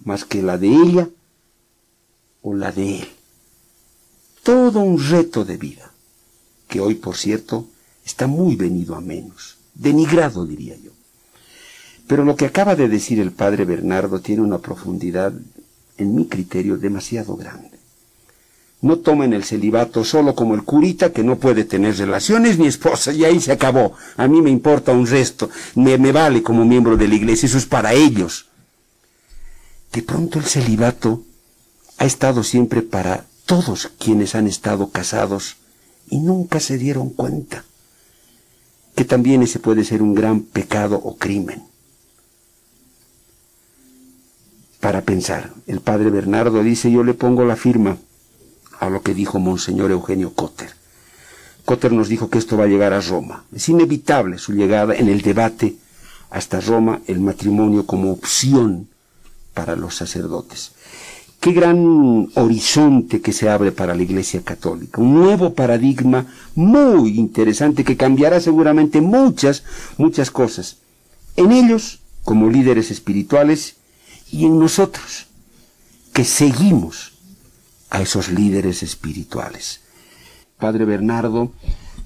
más 0.04 0.26
que 0.26 0.42
la 0.42 0.58
de 0.58 0.68
ella 0.68 1.08
o 2.42 2.52
la 2.52 2.70
de 2.70 2.98
él. 2.98 3.08
Todo 4.42 4.80
un 4.80 5.02
reto 5.02 5.44
de 5.44 5.56
vida, 5.56 5.92
que 6.68 6.80
hoy, 6.80 6.96
por 6.96 7.16
cierto, 7.16 7.66
está 8.04 8.26
muy 8.26 8.56
venido 8.56 8.96
a 8.96 9.00
menos, 9.00 9.58
denigrado, 9.74 10.44
diría 10.46 10.76
yo. 10.76 10.90
Pero 12.08 12.24
lo 12.24 12.34
que 12.34 12.46
acaba 12.46 12.74
de 12.74 12.88
decir 12.88 13.20
el 13.20 13.30
padre 13.30 13.64
Bernardo 13.64 14.20
tiene 14.20 14.42
una 14.42 14.58
profundidad 14.58 15.32
en 15.96 16.14
mi 16.14 16.26
criterio, 16.26 16.76
demasiado 16.76 17.36
grande. 17.36 17.70
No 18.80 18.98
tomen 18.98 19.32
el 19.32 19.44
celibato 19.44 20.04
solo 20.04 20.34
como 20.34 20.56
el 20.56 20.64
curita 20.64 21.12
que 21.12 21.22
no 21.22 21.38
puede 21.38 21.62
tener 21.64 21.96
relaciones 21.96 22.58
ni 22.58 22.66
esposa, 22.66 23.12
y 23.12 23.24
ahí 23.24 23.40
se 23.40 23.52
acabó. 23.52 23.94
A 24.16 24.26
mí 24.26 24.42
me 24.42 24.50
importa 24.50 24.90
un 24.90 25.06
resto, 25.06 25.50
me, 25.76 25.96
me 25.98 26.10
vale 26.10 26.42
como 26.42 26.64
miembro 26.64 26.96
de 26.96 27.06
la 27.06 27.14
iglesia, 27.14 27.46
eso 27.46 27.58
es 27.58 27.66
para 27.66 27.92
ellos. 27.92 28.46
De 29.92 30.02
pronto 30.02 30.40
el 30.40 30.46
celibato 30.46 31.22
ha 31.98 32.06
estado 32.06 32.42
siempre 32.42 32.82
para 32.82 33.26
todos 33.46 33.90
quienes 33.98 34.34
han 34.34 34.46
estado 34.46 34.90
casados 34.90 35.56
y 36.08 36.18
nunca 36.18 36.60
se 36.60 36.78
dieron 36.78 37.10
cuenta 37.10 37.64
que 38.94 39.04
también 39.04 39.42
ese 39.42 39.58
puede 39.58 39.84
ser 39.84 40.02
un 40.02 40.14
gran 40.14 40.42
pecado 40.42 40.96
o 40.96 41.16
crimen. 41.16 41.72
para 44.82 45.02
pensar. 45.02 45.52
El 45.68 45.80
padre 45.80 46.10
Bernardo 46.10 46.60
dice, 46.60 46.90
yo 46.90 47.04
le 47.04 47.14
pongo 47.14 47.44
la 47.44 47.54
firma 47.54 47.98
a 48.80 48.90
lo 48.90 49.00
que 49.00 49.14
dijo 49.14 49.38
Monseñor 49.38 49.92
Eugenio 49.92 50.34
Cotter. 50.34 50.74
Cotter 51.64 51.92
nos 51.92 52.08
dijo 52.08 52.28
que 52.28 52.38
esto 52.38 52.56
va 52.56 52.64
a 52.64 52.66
llegar 52.66 52.92
a 52.92 53.00
Roma. 53.00 53.44
Es 53.54 53.68
inevitable 53.68 54.38
su 54.38 54.54
llegada 54.54 54.96
en 54.96 55.08
el 55.08 55.22
debate 55.22 55.76
hasta 56.30 56.60
Roma, 56.60 57.00
el 57.06 57.20
matrimonio 57.20 57.86
como 57.86 58.10
opción 58.10 58.88
para 59.54 59.76
los 59.76 59.94
sacerdotes. 59.94 60.72
Qué 61.42 61.50
gran 61.50 62.28
horizonte 62.36 63.20
que 63.20 63.32
se 63.32 63.48
abre 63.48 63.72
para 63.72 63.96
la 63.96 64.02
Iglesia 64.04 64.42
Católica, 64.42 65.00
un 65.02 65.12
nuevo 65.12 65.54
paradigma 65.54 66.24
muy 66.54 67.18
interesante 67.18 67.82
que 67.82 67.96
cambiará 67.96 68.38
seguramente 68.38 69.00
muchas, 69.00 69.64
muchas 69.98 70.30
cosas. 70.30 70.76
En 71.34 71.50
ellos, 71.50 71.98
como 72.22 72.48
líderes 72.48 72.92
espirituales, 72.92 73.74
y 74.30 74.46
en 74.46 74.60
nosotros, 74.60 75.26
que 76.12 76.24
seguimos 76.24 77.14
a 77.90 78.00
esos 78.02 78.30
líderes 78.30 78.84
espirituales. 78.84 79.80
Padre 80.58 80.84
Bernardo, 80.84 81.50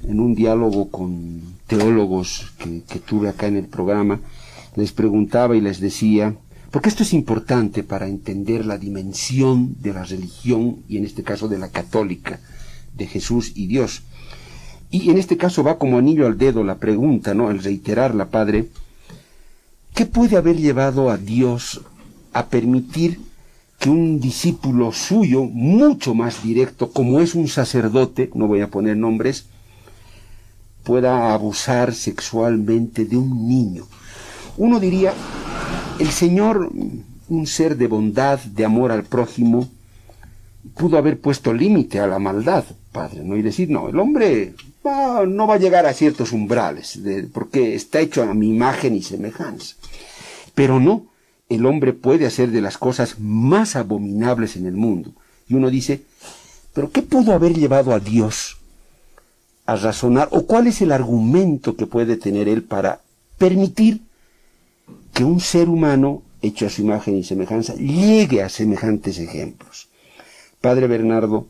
en 0.09 0.19
un 0.19 0.35
diálogo 0.35 0.91
con 0.91 1.43
teólogos 1.67 2.55
que, 2.59 3.01
tuve 3.01 3.29
acá 3.29 3.49
en 3.49 3.59
el 3.59 3.67
programa, 3.67 4.19
les 4.77 4.93
preguntaba 4.93 5.57
y 5.57 5.61
les 5.61 5.79
decía, 5.79 6.35
porque 6.77 6.91
esto 6.91 7.05
es 7.05 7.15
importante 7.15 7.85
para 7.85 8.07
entender 8.07 8.67
la 8.67 8.77
dimensión 8.77 9.77
de 9.81 9.95
la 9.95 10.05
religión 10.05 10.83
y 10.87 10.99
en 10.99 11.07
este 11.07 11.23
caso 11.23 11.49
de 11.49 11.57
la 11.57 11.71
católica, 11.71 12.39
de 12.95 13.07
Jesús 13.07 13.53
y 13.55 13.67
Dios. 13.67 14.03
Y 14.91 15.09
en 15.09 15.17
este 15.17 15.39
caso 15.39 15.65
va 15.65 15.79
como 15.79 15.97
anillo 15.97 16.27
al 16.27 16.37
dedo 16.37 16.65
la 16.65 16.75
pregunta, 16.75 17.33
¿no? 17.33 17.51
El 17.51 17.63
reiterarla, 17.63 18.29
Padre, 18.29 18.69
¿qué 19.95 20.05
puede 20.05 20.37
haber 20.37 20.59
llevado 20.59 21.09
a 21.09 21.17
Dios 21.17 21.81
a 22.35 22.49
permitir 22.49 23.21
que 23.79 23.89
un 23.89 24.21
discípulo 24.21 24.93
suyo, 24.93 25.45
mucho 25.45 26.13
más 26.13 26.43
directo, 26.43 26.93
como 26.93 27.21
es 27.21 27.35
un 27.35 27.49
sacerdote, 27.49 28.31
no 28.35 28.49
voy 28.49 28.61
a 28.61 28.69
poner 28.69 28.99
nombres, 28.99 29.47
pueda 30.85 31.33
abusar 31.33 31.95
sexualmente 31.95 33.07
de 33.07 33.17
un 33.17 33.49
niño. 33.49 33.87
Uno 34.59 34.79
diría, 34.79 35.15
el 35.99 36.11
Señor, 36.11 36.71
un 37.29 37.47
ser 37.47 37.77
de 37.77 37.87
bondad, 37.87 38.39
de 38.41 38.65
amor 38.65 38.93
al 38.93 39.05
prójimo, 39.05 39.69
pudo 40.75 40.99
haber 40.99 41.21
puesto 41.21 41.53
límite 41.53 42.01
a 42.01 42.07
la 42.07 42.19
maldad, 42.19 42.65
Padre, 42.93 43.23
¿no? 43.25 43.37
Y 43.37 43.43
decir, 43.43 43.71
no, 43.71 43.89
el 43.89 43.99
hombre 43.99 44.55
no 44.85 45.47
va 45.47 45.55
a 45.55 45.59
llegar 45.59 45.87
a 45.87 45.93
ciertos 45.93 46.33
umbrales, 46.33 46.99
porque 47.33 47.75
está 47.75 48.01
hecho 48.01 48.23
a 48.23 48.35
mi 48.35 48.51
imagen 48.51 48.95
y 48.95 49.03
semejanza. 49.03 49.75
Pero 50.55 50.81
no, 50.81 51.07
el 51.49 51.67
hombre 51.67 51.93
puede 51.93 52.27
hacer 52.27 52.51
de 52.51 52.61
las 52.61 52.79
cosas 52.79 53.19
más 53.19 53.77
abominables 53.77 54.57
en 54.57 54.67
el 54.67 54.75
mundo. 54.75 55.13
Y 55.49 55.55
uno 55.55 55.71
dice, 55.71 56.03
pero 56.73 56.91
¿qué 56.91 57.03
pudo 57.03 57.33
haber 57.33 57.55
llevado 57.55 57.93
a 57.93 58.01
Dios 58.01 58.59
a 59.65 59.77
razonar 59.77 60.29
o 60.31 60.47
cuál 60.47 60.69
es 60.69 60.81
el 60.81 60.93
argumento 60.93 61.77
que 61.77 61.87
puede 61.87 62.17
tener 62.17 62.49
él 62.49 62.63
para 62.63 63.01
permitir 63.39 64.01
que 65.17 65.25
un 65.25 65.41
ser 65.41 65.71
humano 65.71 66.23
hecho 66.43 66.67
a 66.67 66.69
su 66.69 66.83
imagen 66.83 67.17
y 67.17 67.25
semejanza 67.25 67.75
llegue 67.75 68.43
a 68.43 68.51
semejantes 68.51 69.19
ejemplos? 69.19 69.89
Padre 70.61 70.89
Bernardo, 70.89 71.47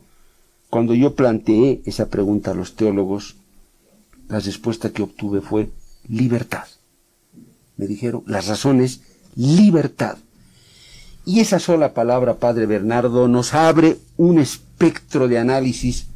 cuando 0.69 0.93
yo 0.95 1.15
planteé 1.15 1.81
esa 1.85 2.07
pregunta 2.07 2.51
a 2.51 2.53
los 2.53 2.77
teólogos, 2.77 3.35
la 4.29 4.39
respuesta 4.39 4.91
que 4.91 5.03
obtuve 5.03 5.41
fue 5.41 5.69
libertad. 6.07 6.63
Me 7.75 7.87
dijeron, 7.87 8.23
las 8.25 8.47
razones 8.47 9.01
libertad. 9.35 10.17
Y 11.25 11.41
esa 11.41 11.59
sola 11.59 11.93
palabra, 11.93 12.35
Padre 12.35 12.67
Bernardo, 12.67 13.27
nos 13.27 13.53
abre 13.53 13.97
un 14.15 14.39
espectro 14.39 15.27
de 15.27 15.39
análisis 15.39 16.07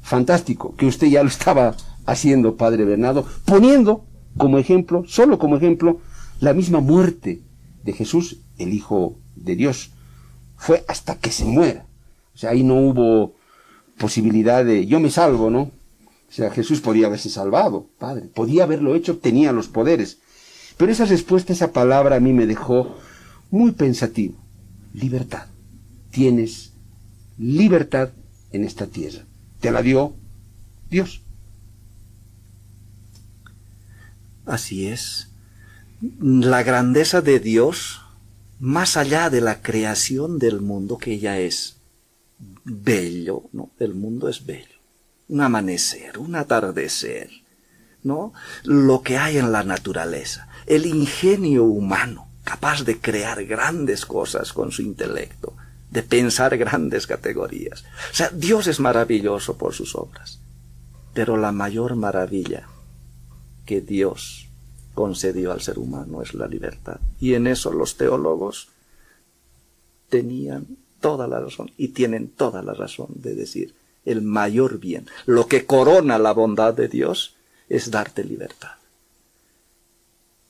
fantástico, 0.00 0.74
que 0.74 0.86
usted 0.86 1.08
ya 1.08 1.22
lo 1.22 1.28
estaba 1.28 1.76
haciendo, 2.06 2.56
Padre 2.56 2.86
Bernardo, 2.86 3.26
poniendo 3.44 4.06
como 4.38 4.56
ejemplo, 4.56 5.04
solo 5.06 5.38
como 5.38 5.56
ejemplo, 5.56 6.00
la 6.40 6.52
misma 6.52 6.80
muerte 6.80 7.40
de 7.82 7.92
Jesús, 7.92 8.38
el 8.58 8.72
Hijo 8.72 9.16
de 9.36 9.56
Dios. 9.56 9.90
Fue 10.56 10.84
hasta 10.88 11.16
que 11.16 11.30
se 11.30 11.44
muera. 11.44 11.86
O 12.34 12.38
sea, 12.38 12.50
ahí 12.50 12.62
no 12.62 12.76
hubo 12.76 13.34
posibilidad 13.98 14.64
de 14.64 14.86
yo 14.86 15.00
me 15.00 15.10
salvo, 15.10 15.50
¿no? 15.50 15.62
O 15.62 16.32
sea, 16.36 16.50
Jesús 16.50 16.80
podía 16.80 17.06
haberse 17.06 17.30
salvado, 17.30 17.86
Padre. 17.98 18.26
Podía 18.26 18.64
haberlo 18.64 18.94
hecho, 18.94 19.18
tenía 19.18 19.52
los 19.52 19.68
poderes. 19.68 20.18
Pero 20.76 20.90
esa 20.90 21.04
respuesta, 21.04 21.52
esa 21.52 21.72
palabra 21.72 22.16
a 22.16 22.20
mí 22.20 22.32
me 22.32 22.46
dejó 22.46 22.96
muy 23.50 23.72
pensativo. 23.72 24.34
Libertad. 24.92 25.46
Tienes 26.10 26.72
libertad 27.38 28.10
en 28.52 28.64
esta 28.64 28.86
tierra. 28.86 29.24
Te 29.60 29.70
la 29.70 29.82
dio 29.82 30.14
Dios. 30.90 31.22
Así 34.46 34.86
es. 34.86 35.28
La 36.20 36.62
grandeza 36.62 37.20
de 37.20 37.40
Dios, 37.40 38.00
más 38.58 38.96
allá 38.96 39.30
de 39.30 39.40
la 39.40 39.62
creación 39.62 40.38
del 40.38 40.60
mundo 40.60 40.98
que 40.98 41.18
ya 41.18 41.38
es 41.38 41.76
bello, 42.64 43.44
¿no? 43.52 43.70
El 43.78 43.94
mundo 43.94 44.28
es 44.28 44.44
bello. 44.44 44.78
Un 45.28 45.40
amanecer, 45.40 46.18
un 46.18 46.34
atardecer, 46.36 47.30
¿no? 48.02 48.32
Lo 48.64 49.02
que 49.02 49.18
hay 49.18 49.38
en 49.38 49.52
la 49.52 49.62
naturaleza, 49.62 50.48
el 50.66 50.86
ingenio 50.86 51.64
humano, 51.64 52.28
capaz 52.44 52.84
de 52.84 52.98
crear 52.98 53.44
grandes 53.44 54.04
cosas 54.04 54.52
con 54.52 54.72
su 54.72 54.82
intelecto, 54.82 55.56
de 55.90 56.02
pensar 56.02 56.56
grandes 56.58 57.06
categorías. 57.06 57.84
O 58.10 58.14
sea, 58.14 58.28
Dios 58.30 58.66
es 58.66 58.80
maravilloso 58.80 59.56
por 59.56 59.74
sus 59.74 59.94
obras. 59.94 60.40
Pero 61.14 61.36
la 61.36 61.52
mayor 61.52 61.94
maravilla 61.94 62.68
que 63.64 63.80
Dios 63.80 64.43
concedió 64.94 65.52
al 65.52 65.60
ser 65.60 65.78
humano 65.78 66.22
es 66.22 66.34
la 66.34 66.46
libertad. 66.46 67.00
Y 67.20 67.34
en 67.34 67.46
eso 67.46 67.72
los 67.72 67.96
teólogos 67.96 68.68
tenían 70.08 70.66
toda 71.00 71.26
la 71.26 71.40
razón 71.40 71.70
y 71.76 71.88
tienen 71.88 72.28
toda 72.28 72.62
la 72.62 72.72
razón 72.72 73.08
de 73.14 73.34
decir 73.34 73.74
el 74.04 74.22
mayor 74.22 74.78
bien, 74.78 75.06
lo 75.26 75.46
que 75.46 75.64
corona 75.64 76.18
la 76.18 76.32
bondad 76.32 76.74
de 76.74 76.88
Dios 76.88 77.36
es 77.68 77.90
darte 77.90 78.22
libertad. 78.22 78.72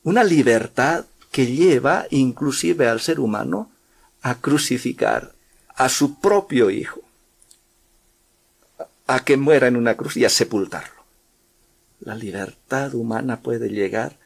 Una 0.03 0.23
libertad 0.23 1.05
que 1.31 1.47
lleva 1.47 2.05
inclusive 2.11 2.87
al 2.87 2.99
ser 2.99 3.19
humano 3.19 3.71
a 4.21 4.35
crucificar 4.35 5.33
a 5.75 5.89
su 5.89 6.19
propio 6.19 6.69
hijo, 6.69 7.01
a 9.07 9.23
que 9.23 9.37
muera 9.37 9.67
en 9.67 9.75
una 9.75 9.95
cruz 9.95 10.17
y 10.17 10.25
a 10.25 10.29
sepultarlo. 10.29 11.03
La 11.99 12.15
libertad 12.15 12.93
humana 12.93 13.41
puede 13.41 13.69
llegar 13.69 14.17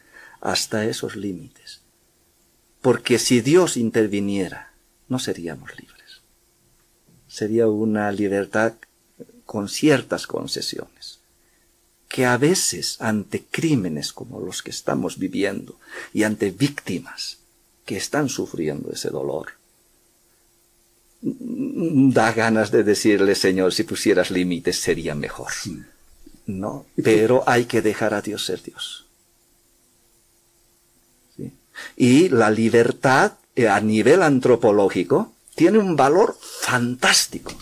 hasta 0.42 0.86
esos 0.86 1.16
límites. 1.16 1.82
Porque 2.82 3.20
si 3.20 3.42
Dios 3.42 3.78
interviniera, 3.78 4.72
no 5.08 5.20
seríamos 5.20 5.72
libres. 5.78 6.22
Sería 7.28 7.68
una 7.68 8.12
libertad 8.12 8.74
con 9.46 9.68
ciertas 9.68 10.28
concesiones, 10.28 11.20
que 12.08 12.26
a 12.26 12.38
veces 12.38 12.98
ante 13.02 13.44
crímenes 13.44 14.14
como 14.14 14.40
los 14.40 14.62
que 14.62 14.70
estamos 14.70 15.18
viviendo 15.18 15.80
y 16.14 16.24
ante 16.24 16.52
víctimas 16.52 17.38
que 17.86 17.98
están 17.98 18.30
sufriendo 18.30 18.92
ese 18.92 19.10
dolor, 19.10 19.54
da 21.22 22.32
ganas 22.32 22.72
de 22.72 22.84
decirle, 22.84 23.36
Señor, 23.36 23.74
si 23.74 23.84
pusieras 23.84 24.32
límites 24.32 24.78
sería 24.78 25.16
mejor. 25.16 25.52
No, 26.46 26.86
pero 27.04 27.44
hay 27.48 27.66
que 27.66 27.82
dejar 27.82 28.14
a 28.14 28.22
Dios 28.22 28.46
ser 28.46 28.62
Dios. 28.62 29.09
Y 31.96 32.30
la 32.30 32.50
libertad 32.52 33.34
eh, 33.56 33.68
a 33.68 33.80
nivel 33.80 34.24
antropológico 34.24 35.34
tiene 35.56 35.78
un 35.78 35.96
valor 35.96 36.38
fantástico. 36.40 37.54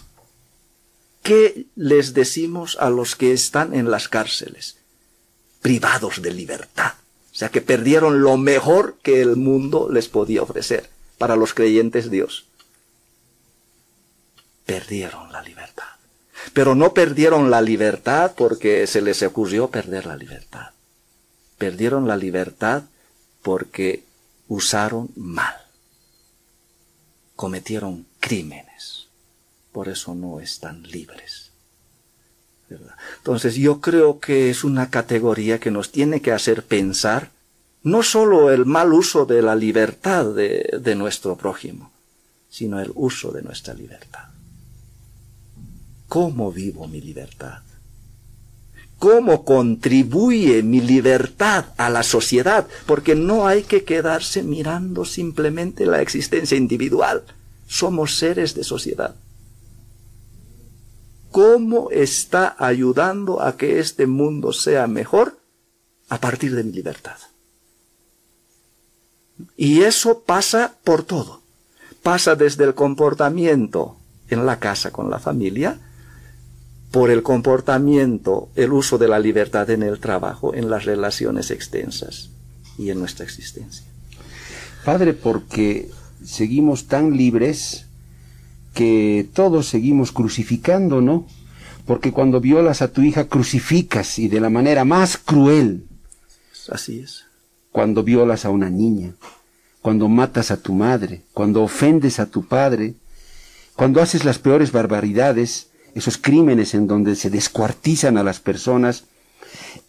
¿Qué 1.24 1.66
les 1.76 2.14
decimos 2.14 2.78
a 2.80 2.90
los 2.90 3.16
que 3.16 3.34
están 3.34 3.74
en 3.74 3.92
las 3.92 4.08
cárceles? 4.08 4.78
Privados 5.62 6.22
de 6.22 6.32
libertad. 6.32 6.94
O 7.32 7.36
sea, 7.36 7.50
que 7.50 7.62
perdieron 7.62 8.22
lo 8.22 8.38
mejor 8.38 8.98
que 9.04 9.22
el 9.22 9.36
mundo 9.36 9.90
les 9.92 10.08
podía 10.08 10.42
ofrecer. 10.42 10.90
Para 11.18 11.36
los 11.36 11.54
creyentes 11.54 12.10
Dios. 12.10 12.46
Perdieron 14.66 15.32
la 15.32 15.42
libertad. 15.42 15.98
Pero 16.54 16.76
no 16.76 16.94
perdieron 16.94 17.52
la 17.52 17.62
libertad 17.62 18.34
porque 18.38 18.88
se 18.88 19.02
les 19.02 19.22
ocurrió 19.24 19.70
perder 19.70 20.06
la 20.06 20.16
libertad. 20.16 20.72
Perdieron 21.58 22.08
la 22.08 22.18
libertad 22.18 22.84
porque 23.42 24.04
usaron 24.48 25.10
mal. 25.16 25.56
Cometieron 27.36 28.06
crímenes. 28.20 29.08
Por 29.72 29.90
eso 29.90 30.16
no 30.16 30.40
están 30.40 30.84
libres. 30.84 31.52
Entonces 33.18 33.56
yo 33.56 33.80
creo 33.80 34.20
que 34.20 34.50
es 34.50 34.64
una 34.64 34.90
categoría 34.90 35.60
que 35.60 35.72
nos 35.72 35.92
tiene 35.92 36.22
que 36.22 36.32
hacer 36.32 36.64
pensar 36.64 37.32
no 37.84 38.04
solo 38.04 38.52
el 38.52 38.66
mal 38.66 38.92
uso 38.92 39.26
de 39.26 39.42
la 39.42 39.56
libertad 39.56 40.34
de, 40.34 40.78
de 40.82 40.96
nuestro 40.96 41.38
prójimo, 41.38 41.92
sino 42.50 42.82
el 42.82 42.92
uso 42.96 43.32
de 43.32 43.42
nuestra 43.44 43.74
libertad. 43.74 44.26
¿Cómo 46.10 46.52
vivo 46.52 46.88
mi 46.88 47.00
libertad? 47.00 47.62
¿Cómo 49.00 49.46
contribuye 49.46 50.64
mi 50.64 50.82
libertad 50.82 51.66
a 51.78 51.90
la 51.90 52.02
sociedad? 52.02 52.68
Porque 52.88 53.14
no 53.14 53.46
hay 53.48 53.64
que 53.64 53.84
quedarse 53.84 54.42
mirando 54.42 55.06
simplemente 55.06 55.86
la 55.86 56.02
existencia 56.02 56.58
individual. 56.58 57.24
Somos 57.68 58.18
seres 58.18 58.56
de 58.56 58.64
sociedad. 58.64 59.16
¿Cómo 61.32 61.92
está 61.92 62.56
ayudando 62.58 63.42
a 63.42 63.58
que 63.58 63.80
este 63.80 64.08
mundo 64.08 64.52
sea 64.52 64.88
mejor 64.88 65.38
a 66.10 66.20
partir 66.20 66.56
de 66.56 66.64
mi 66.64 66.72
libertad? 66.72 67.18
Y 69.56 69.82
eso 69.82 70.22
pasa 70.22 70.76
por 70.84 71.04
todo. 71.04 71.42
Pasa 72.02 72.36
desde 72.36 72.64
el 72.64 72.74
comportamiento 72.74 73.98
en 74.30 74.48
la 74.48 74.60
casa 74.60 74.92
con 74.92 75.12
la 75.12 75.20
familia, 75.20 75.80
por 76.92 77.10
el 77.12 77.24
comportamiento, 77.24 78.50
el 78.56 78.72
uso 78.72 78.98
de 78.98 79.08
la 79.08 79.20
libertad 79.20 79.70
en 79.70 79.84
el 79.84 80.00
trabajo, 80.00 80.54
en 80.54 80.70
las 80.70 80.86
relaciones 80.86 81.52
extensas 81.52 82.30
y 82.78 82.90
en 82.90 83.00
nuestra 83.00 83.26
existencia. 83.26 83.86
Padre, 84.86 85.14
porque 85.14 85.90
seguimos 86.24 86.88
tan 86.88 87.18
libres 87.18 87.86
que 88.74 89.28
todos 89.34 89.68
seguimos 89.68 90.12
crucificando, 90.12 91.02
¿no? 91.02 91.28
Porque 91.86 92.12
cuando 92.12 92.40
violas 92.40 92.82
a 92.82 92.92
tu 92.92 93.02
hija 93.02 93.28
crucificas 93.28 94.20
y 94.20 94.28
de 94.28 94.40
la 94.40 94.50
manera 94.50 94.86
más 94.86 95.18
cruel. 95.18 95.86
Así 96.70 97.00
es. 97.00 97.26
Cuando 97.72 98.04
violas 98.04 98.46
a 98.46 98.50
una 98.50 98.70
niña, 98.70 99.14
cuando 99.82 100.08
matas 100.08 100.52
a 100.52 100.62
tu 100.62 100.74
madre, 100.74 101.24
cuando 101.34 101.64
ofendes 101.64 102.20
a 102.20 102.26
tu 102.26 102.46
padre, 102.46 102.96
cuando 103.76 104.02
haces 104.02 104.26
las 104.26 104.40
peores 104.40 104.72
barbaridades, 104.72 105.67
esos 105.98 106.18
crímenes 106.18 106.74
en 106.74 106.88
donde 106.88 107.16
se 107.16 107.30
descuartizan 107.30 108.18
a 108.18 108.24
las 108.24 108.40
personas, 108.40 109.06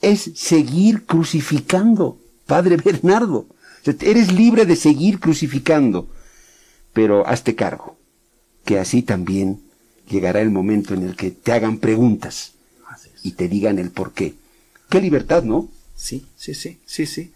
es 0.01 0.31
seguir 0.35 1.05
crucificando, 1.05 2.19
Padre 2.47 2.77
Bernardo. 2.85 3.47
Eres 3.85 4.33
libre 4.33 4.67
de 4.67 4.77
seguir 4.77 5.19
crucificando, 5.19 6.09
pero 6.93 7.27
hazte 7.27 7.55
cargo, 7.55 7.97
que 8.65 8.79
así 8.79 9.03
también 9.03 9.63
llegará 10.09 10.41
el 10.41 10.51
momento 10.51 10.95
en 10.95 11.03
el 11.03 11.17
que 11.17 11.31
te 11.31 11.53
hagan 11.53 11.79
preguntas 11.79 12.53
y 13.23 13.33
te 13.33 13.49
digan 13.49 13.79
el 13.79 13.91
por 13.91 14.13
qué. 14.13 14.35
Qué 14.91 15.01
libertad, 15.01 15.43
¿no? 15.43 15.69
Sí, 15.97 16.27
sí, 16.37 16.55
sí, 16.55 16.79
sí, 16.87 17.07
sí. 17.07 17.33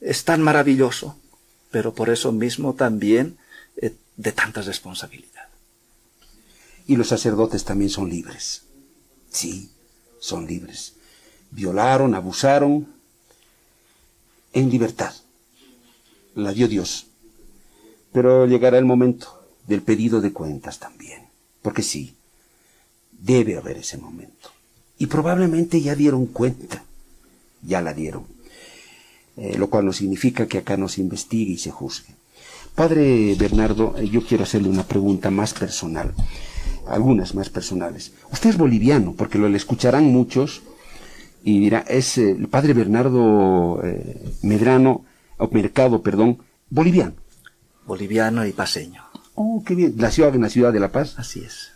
Es 0.00 0.24
tan 0.24 0.42
maravilloso, 0.42 1.16
pero 1.70 1.94
por 1.94 2.10
eso 2.10 2.32
mismo 2.32 2.74
también 2.74 3.36
eh, 3.76 3.94
de 4.16 4.32
tanta 4.32 4.62
responsabilidad 4.62 5.37
y 6.88 6.96
los 6.96 7.08
sacerdotes 7.08 7.64
también 7.64 7.90
son 7.90 8.08
libres. 8.08 8.62
Sí, 9.30 9.70
son 10.18 10.46
libres. 10.46 10.94
Violaron, 11.50 12.14
abusaron, 12.14 12.88
en 14.54 14.70
libertad. 14.70 15.14
La 16.34 16.52
dio 16.52 16.66
Dios. 16.66 17.06
Pero 18.10 18.46
llegará 18.46 18.78
el 18.78 18.86
momento 18.86 19.38
del 19.66 19.82
pedido 19.82 20.22
de 20.22 20.32
cuentas 20.32 20.78
también. 20.78 21.28
Porque 21.60 21.82
sí, 21.82 22.16
debe 23.12 23.58
haber 23.58 23.76
ese 23.76 23.98
momento. 23.98 24.50
Y 24.96 25.06
probablemente 25.06 25.82
ya 25.82 25.94
dieron 25.94 26.24
cuenta. 26.24 26.84
Ya 27.62 27.82
la 27.82 27.92
dieron. 27.92 28.26
Eh, 29.36 29.58
lo 29.58 29.68
cual 29.68 29.84
no 29.84 29.92
significa 29.92 30.48
que 30.48 30.58
acá 30.58 30.78
no 30.78 30.88
se 30.88 31.02
investigue 31.02 31.52
y 31.52 31.58
se 31.58 31.70
juzgue. 31.70 32.14
Padre 32.74 33.34
Bernardo, 33.34 33.94
eh, 33.98 34.08
yo 34.08 34.24
quiero 34.24 34.44
hacerle 34.44 34.70
una 34.70 34.84
pregunta 34.84 35.30
más 35.30 35.52
personal 35.52 36.14
algunas 36.90 37.34
más 37.34 37.50
personales. 37.50 38.12
Usted 38.32 38.50
es 38.50 38.56
boliviano, 38.56 39.14
porque 39.16 39.38
lo 39.38 39.48
escucharán 39.48 40.04
muchos 40.06 40.62
y 41.44 41.60
dirá, 41.60 41.84
es 41.88 42.18
eh, 42.18 42.30
el 42.30 42.48
padre 42.48 42.74
Bernardo 42.74 43.80
eh, 43.84 44.20
Medrano, 44.42 45.04
o 45.38 45.48
Mercado, 45.52 46.02
perdón, 46.02 46.38
boliviano. 46.68 47.14
Boliviano 47.86 48.44
y 48.44 48.52
paseño. 48.52 49.02
Oh, 49.34 49.62
qué 49.64 49.74
bien. 49.74 49.94
¿Nació 49.96 50.28
en 50.28 50.42
la 50.42 50.50
ciudad 50.50 50.72
de 50.72 50.80
La 50.80 50.90
Paz? 50.90 51.14
Así 51.16 51.40
es. 51.40 51.70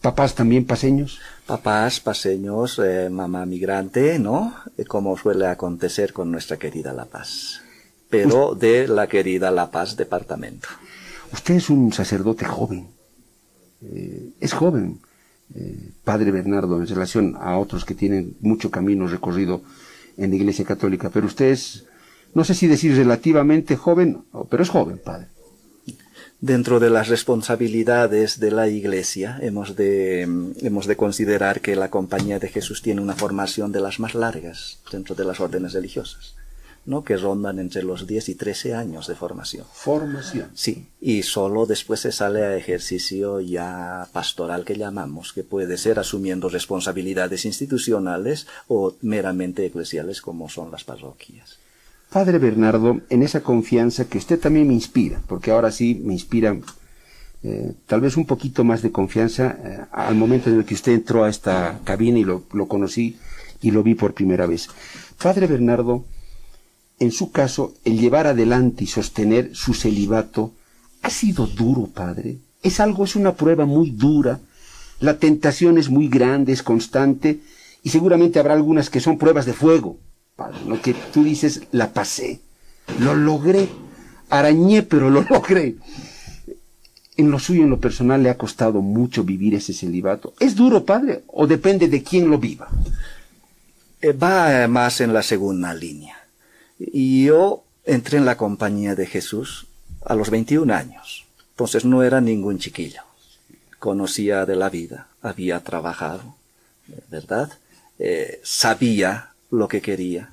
¿Papás 0.00 0.34
también 0.34 0.64
paseños? 0.64 1.18
Papás 1.46 2.00
paseños, 2.00 2.78
eh, 2.78 3.08
mamá 3.10 3.44
migrante, 3.44 4.18
¿no? 4.18 4.54
Como 4.86 5.16
suele 5.16 5.46
acontecer 5.46 6.12
con 6.12 6.30
nuestra 6.30 6.58
querida 6.58 6.92
La 6.92 7.06
Paz. 7.06 7.60
Pero 8.08 8.54
de 8.54 8.86
la 8.86 9.08
querida 9.08 9.50
La 9.50 9.70
Paz 9.70 9.96
departamento. 9.96 10.68
Usted 11.32 11.56
es 11.56 11.70
un 11.70 11.92
sacerdote 11.92 12.44
joven. 12.44 12.95
Eh, 13.82 14.30
es 14.40 14.52
joven, 14.52 15.00
eh, 15.54 15.90
padre 16.04 16.30
Bernardo, 16.30 16.80
en 16.80 16.86
relación 16.86 17.36
a 17.38 17.58
otros 17.58 17.84
que 17.84 17.94
tienen 17.94 18.36
mucho 18.40 18.70
camino 18.70 19.06
recorrido 19.06 19.62
en 20.16 20.30
la 20.30 20.36
Iglesia 20.36 20.64
Católica, 20.64 21.10
pero 21.10 21.26
usted 21.26 21.46
es, 21.46 21.84
no 22.34 22.44
sé 22.44 22.54
si 22.54 22.66
decir 22.66 22.96
relativamente 22.96 23.76
joven, 23.76 24.24
pero 24.50 24.62
es 24.62 24.68
joven, 24.68 24.98
padre. 24.98 25.28
Dentro 26.40 26.80
de 26.80 26.90
las 26.90 27.08
responsabilidades 27.08 28.38
de 28.40 28.50
la 28.50 28.68
Iglesia 28.68 29.38
hemos 29.40 29.74
de, 29.74 30.22
hemos 30.60 30.86
de 30.86 30.96
considerar 30.96 31.62
que 31.62 31.76
la 31.76 31.90
Compañía 31.90 32.38
de 32.38 32.48
Jesús 32.48 32.82
tiene 32.82 33.00
una 33.00 33.14
formación 33.14 33.72
de 33.72 33.80
las 33.80 34.00
más 34.00 34.14
largas 34.14 34.80
dentro 34.92 35.14
de 35.14 35.24
las 35.24 35.40
órdenes 35.40 35.72
religiosas. 35.72 36.34
¿No? 36.86 37.04
que 37.04 37.16
rondan 37.16 37.58
entre 37.58 37.82
los 37.82 38.06
10 38.06 38.30
y 38.30 38.34
13 38.36 38.74
años 38.74 39.06
de 39.06 39.14
formación. 39.14 39.66
Formación. 39.72 40.50
Sí, 40.54 40.86
y 41.00 41.22
solo 41.22 41.66
después 41.66 42.00
se 42.00 42.12
sale 42.12 42.44
a 42.44 42.56
ejercicio 42.56 43.40
ya 43.40 44.08
pastoral 44.12 44.64
que 44.64 44.76
llamamos, 44.76 45.32
que 45.32 45.42
puede 45.42 45.76
ser 45.76 45.98
asumiendo 45.98 46.48
responsabilidades 46.48 47.44
institucionales 47.44 48.46
o 48.68 48.94
meramente 49.02 49.66
eclesiales 49.66 50.22
como 50.22 50.48
son 50.48 50.70
las 50.70 50.84
parroquias. 50.84 51.58
Padre 52.10 52.38
Bernardo, 52.38 53.00
en 53.10 53.22
esa 53.22 53.42
confianza 53.42 54.06
que 54.06 54.18
usted 54.18 54.38
también 54.38 54.68
me 54.68 54.74
inspira, 54.74 55.20
porque 55.26 55.50
ahora 55.50 55.72
sí 55.72 56.00
me 56.02 56.12
inspira 56.12 56.56
eh, 57.42 57.74
tal 57.86 58.00
vez 58.00 58.16
un 58.16 58.26
poquito 58.26 58.64
más 58.64 58.80
de 58.80 58.92
confianza 58.92 59.58
eh, 59.62 59.80
al 59.92 60.14
momento 60.14 60.50
en 60.50 60.58
el 60.58 60.64
que 60.64 60.74
usted 60.74 60.92
entró 60.92 61.24
a 61.24 61.28
esta 61.28 61.80
cabina 61.84 62.18
y 62.18 62.24
lo, 62.24 62.44
lo 62.52 62.68
conocí 62.68 63.18
y 63.60 63.72
lo 63.72 63.82
vi 63.82 63.94
por 63.94 64.14
primera 64.14 64.46
vez. 64.46 64.68
Padre 65.20 65.46
Bernardo, 65.46 66.04
en 66.98 67.12
su 67.12 67.30
caso, 67.30 67.74
el 67.84 67.98
llevar 67.98 68.26
adelante 68.26 68.84
y 68.84 68.86
sostener 68.86 69.54
su 69.54 69.74
celibato 69.74 70.52
ha 71.02 71.10
sido 71.10 71.46
duro, 71.46 71.86
padre. 71.86 72.38
Es 72.62 72.80
algo, 72.80 73.04
es 73.04 73.16
una 73.16 73.34
prueba 73.34 73.66
muy 73.66 73.90
dura. 73.90 74.40
La 75.00 75.18
tentación 75.18 75.76
es 75.76 75.90
muy 75.90 76.08
grande, 76.08 76.52
es 76.52 76.62
constante, 76.62 77.40
y 77.82 77.90
seguramente 77.90 78.38
habrá 78.38 78.54
algunas 78.54 78.88
que 78.88 79.00
son 79.00 79.18
pruebas 79.18 79.44
de 79.44 79.52
fuego, 79.52 79.98
padre. 80.36 80.58
Lo 80.66 80.80
que 80.80 80.94
tú 81.12 81.22
dices, 81.22 81.62
la 81.70 81.92
pasé, 81.92 82.40
lo 82.98 83.14
logré, 83.14 83.68
arañé, 84.30 84.82
pero 84.82 85.10
lo 85.10 85.22
logré. 85.30 85.76
En 87.18 87.30
lo 87.30 87.38
suyo, 87.38 87.62
en 87.62 87.70
lo 87.70 87.80
personal, 87.80 88.22
le 88.22 88.30
ha 88.30 88.38
costado 88.38 88.80
mucho 88.80 89.22
vivir 89.22 89.54
ese 89.54 89.72
celibato. 89.74 90.34
¿Es 90.40 90.54
duro, 90.54 90.84
padre, 90.84 91.24
o 91.28 91.46
depende 91.46 91.88
de 91.88 92.02
quién 92.02 92.30
lo 92.30 92.38
viva? 92.38 92.68
Eh, 94.00 94.12
va 94.12 94.66
más 94.68 95.00
en 95.00 95.12
la 95.12 95.22
segunda 95.22 95.72
línea. 95.72 96.25
Y 96.78 97.26
yo 97.26 97.64
entré 97.84 98.18
en 98.18 98.24
la 98.24 98.36
compañía 98.36 98.94
de 98.94 99.06
Jesús 99.06 99.66
a 100.04 100.14
los 100.14 100.30
21 100.30 100.72
años. 100.72 101.24
Entonces 101.50 101.84
no 101.84 102.02
era 102.02 102.20
ningún 102.20 102.58
chiquillo. 102.58 103.02
Conocía 103.78 104.46
de 104.46 104.56
la 104.56 104.68
vida, 104.68 105.08
había 105.22 105.60
trabajado, 105.60 106.34
¿verdad? 107.08 107.50
Eh, 107.98 108.40
sabía 108.42 109.30
lo 109.50 109.68
que 109.68 109.80
quería. 109.80 110.32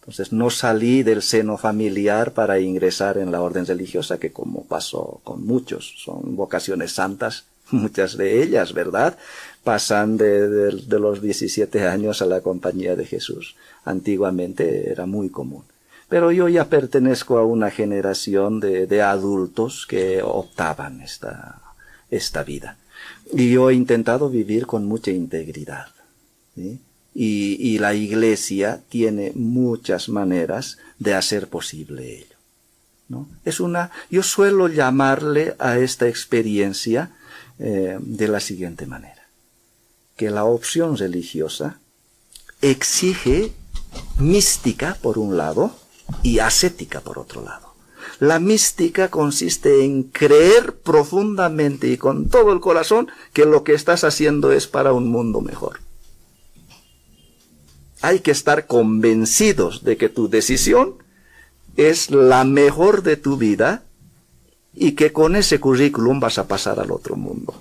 Entonces 0.00 0.32
no 0.32 0.50
salí 0.50 1.02
del 1.02 1.22
seno 1.22 1.58
familiar 1.58 2.32
para 2.32 2.58
ingresar 2.58 3.18
en 3.18 3.30
la 3.30 3.42
orden 3.42 3.66
religiosa, 3.66 4.18
que 4.18 4.32
como 4.32 4.64
pasó 4.64 5.20
con 5.24 5.46
muchos, 5.46 5.94
son 5.98 6.36
vocaciones 6.36 6.92
santas, 6.92 7.44
muchas 7.70 8.16
de 8.16 8.42
ellas, 8.42 8.72
¿verdad? 8.72 9.18
Pasan 9.64 10.16
de, 10.16 10.72
los 10.88 11.20
17 11.20 11.86
años 11.86 12.22
a 12.22 12.26
la 12.26 12.40
compañía 12.40 12.96
de 12.96 13.04
Jesús 13.04 13.56
antiguamente 13.84 14.90
era 14.90 15.06
muy 15.06 15.28
común. 15.28 15.64
Pero 16.08 16.32
yo 16.32 16.48
ya 16.48 16.68
pertenezco 16.68 17.38
a 17.38 17.44
una 17.44 17.70
generación 17.70 18.58
de, 18.60 19.02
adultos 19.02 19.86
que 19.86 20.22
optaban 20.22 21.00
esta, 21.02 21.60
esta 22.10 22.42
vida. 22.42 22.78
Y 23.32 23.52
yo 23.52 23.70
he 23.70 23.74
intentado 23.74 24.28
vivir 24.28 24.66
con 24.66 24.86
mucha 24.86 25.10
integridad. 25.10 25.88
Y, 26.56 26.80
y, 27.14 27.78
la 27.78 27.94
iglesia 27.94 28.80
tiene 28.88 29.32
muchas 29.34 30.08
maneras 30.08 30.78
de 30.98 31.14
hacer 31.14 31.48
posible 31.48 32.18
ello. 32.18 32.36
¿no? 33.08 33.28
Es 33.44 33.60
una, 33.60 33.90
yo 34.10 34.22
suelo 34.22 34.68
llamarle 34.68 35.54
a 35.58 35.78
esta 35.78 36.08
experiencia 36.08 37.10
eh, 37.62 37.98
de 38.00 38.28
la 38.28 38.40
siguiente 38.40 38.86
manera, 38.86 39.19
que 40.20 40.28
la 40.28 40.44
opción 40.44 40.98
religiosa 40.98 41.80
exige 42.60 43.54
mística 44.18 44.98
por 45.00 45.16
un 45.16 45.38
lado 45.38 45.74
y 46.22 46.40
ascética 46.40 47.00
por 47.00 47.18
otro 47.18 47.42
lado. 47.42 47.72
La 48.18 48.38
mística 48.38 49.08
consiste 49.08 49.82
en 49.82 50.02
creer 50.02 50.74
profundamente 50.74 51.88
y 51.88 51.96
con 51.96 52.28
todo 52.28 52.52
el 52.52 52.60
corazón 52.60 53.08
que 53.32 53.46
lo 53.46 53.64
que 53.64 53.72
estás 53.72 54.04
haciendo 54.04 54.52
es 54.52 54.66
para 54.66 54.92
un 54.92 55.08
mundo 55.08 55.40
mejor. 55.40 55.80
Hay 58.02 58.20
que 58.20 58.32
estar 58.32 58.66
convencidos 58.66 59.84
de 59.84 59.96
que 59.96 60.10
tu 60.10 60.28
decisión 60.28 60.96
es 61.78 62.10
la 62.10 62.44
mejor 62.44 63.02
de 63.02 63.16
tu 63.16 63.38
vida 63.38 63.84
y 64.74 64.92
que 64.92 65.14
con 65.14 65.34
ese 65.34 65.60
currículum 65.60 66.20
vas 66.20 66.36
a 66.36 66.46
pasar 66.46 66.78
al 66.78 66.90
otro 66.90 67.16
mundo 67.16 67.54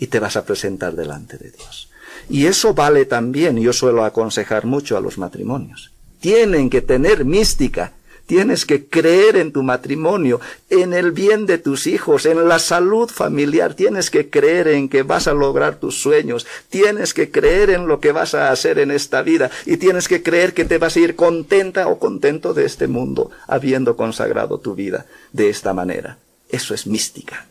y 0.00 0.06
te 0.06 0.18
vas 0.18 0.36
a 0.36 0.44
presentar 0.46 0.96
delante 0.96 1.36
de 1.36 1.50
Dios. 1.50 1.90
Y 2.28 2.46
eso 2.46 2.72
vale 2.72 3.04
también, 3.04 3.58
yo 3.58 3.74
suelo 3.74 4.02
aconsejar 4.02 4.64
mucho 4.64 4.96
a 4.96 5.00
los 5.00 5.18
matrimonios. 5.18 5.92
Tienen 6.20 6.70
que 6.70 6.80
tener 6.80 7.26
mística, 7.26 7.92
tienes 8.24 8.64
que 8.64 8.86
creer 8.86 9.36
en 9.36 9.52
tu 9.52 9.62
matrimonio, 9.62 10.40
en 10.70 10.94
el 10.94 11.12
bien 11.12 11.44
de 11.44 11.58
tus 11.58 11.86
hijos, 11.86 12.24
en 12.24 12.48
la 12.48 12.58
salud 12.58 13.10
familiar, 13.10 13.74
tienes 13.74 14.10
que 14.10 14.30
creer 14.30 14.68
en 14.68 14.88
que 14.88 15.02
vas 15.02 15.26
a 15.28 15.34
lograr 15.34 15.78
tus 15.78 16.00
sueños, 16.00 16.46
tienes 16.70 17.12
que 17.12 17.30
creer 17.30 17.68
en 17.68 17.86
lo 17.86 18.00
que 18.00 18.12
vas 18.12 18.34
a 18.34 18.50
hacer 18.50 18.78
en 18.78 18.90
esta 18.90 19.20
vida 19.20 19.50
y 19.66 19.76
tienes 19.76 20.08
que 20.08 20.22
creer 20.22 20.54
que 20.54 20.64
te 20.64 20.78
vas 20.78 20.96
a 20.96 21.00
ir 21.00 21.14
contenta 21.14 21.88
o 21.88 21.98
contento 21.98 22.54
de 22.54 22.64
este 22.64 22.86
mundo, 22.86 23.32
habiendo 23.46 23.98
consagrado 23.98 24.60
tu 24.60 24.74
vida 24.74 25.04
de 25.34 25.50
esta 25.50 25.74
manera. 25.74 26.16
Eso 26.48 26.72
es 26.72 26.86
mística. 26.86 27.46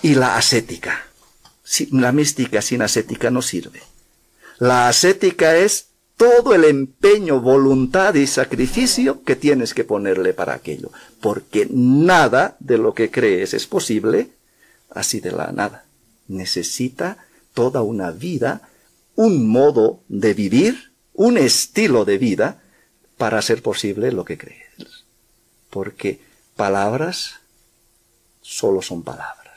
Y 0.00 0.14
la 0.14 0.36
ascética 0.36 1.07
la 1.90 2.12
mística 2.12 2.62
sin 2.62 2.82
ascética 2.82 3.30
no 3.30 3.42
sirve. 3.42 3.82
La 4.58 4.88
ascética 4.88 5.56
es 5.56 5.88
todo 6.16 6.54
el 6.54 6.64
empeño, 6.64 7.40
voluntad 7.40 8.14
y 8.14 8.26
sacrificio 8.26 9.22
que 9.22 9.36
tienes 9.36 9.72
que 9.72 9.84
ponerle 9.84 10.34
para 10.34 10.54
aquello, 10.54 10.90
porque 11.20 11.68
nada 11.70 12.56
de 12.58 12.76
lo 12.76 12.92
que 12.92 13.10
crees 13.10 13.54
es 13.54 13.66
posible 13.66 14.30
así 14.90 15.20
de 15.20 15.30
la 15.30 15.52
nada. 15.52 15.84
Necesita 16.26 17.18
toda 17.54 17.82
una 17.82 18.10
vida, 18.10 18.68
un 19.14 19.46
modo 19.46 20.00
de 20.08 20.34
vivir, 20.34 20.92
un 21.14 21.38
estilo 21.38 22.04
de 22.04 22.18
vida 22.18 22.62
para 23.16 23.38
hacer 23.38 23.62
posible 23.62 24.10
lo 24.12 24.24
que 24.24 24.38
crees. 24.38 25.04
Porque 25.70 26.20
palabras 26.56 27.36
solo 28.40 28.82
son 28.82 29.02
palabras. 29.02 29.47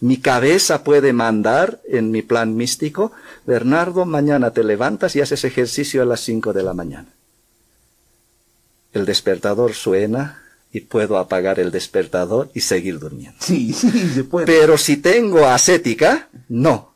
Mi 0.00 0.16
cabeza 0.16 0.82
puede 0.82 1.12
mandar 1.12 1.80
en 1.86 2.10
mi 2.10 2.22
plan 2.22 2.56
místico, 2.56 3.12
Bernardo, 3.46 4.06
mañana 4.06 4.50
te 4.52 4.64
levantas 4.64 5.14
y 5.14 5.20
haces 5.20 5.44
ejercicio 5.44 6.00
a 6.02 6.06
las 6.06 6.20
cinco 6.20 6.54
de 6.54 6.62
la 6.62 6.72
mañana. 6.72 7.08
El 8.92 9.04
despertador 9.04 9.74
suena 9.74 10.42
y 10.72 10.80
puedo 10.80 11.18
apagar 11.18 11.60
el 11.60 11.70
despertador 11.70 12.50
y 12.54 12.60
seguir 12.60 12.98
durmiendo. 12.98 13.38
Sí, 13.40 13.72
sí, 13.74 13.90
se 14.14 14.24
puede. 14.24 14.46
Pero 14.46 14.78
si 14.78 14.96
tengo 14.96 15.44
ascética, 15.44 16.28
no. 16.48 16.94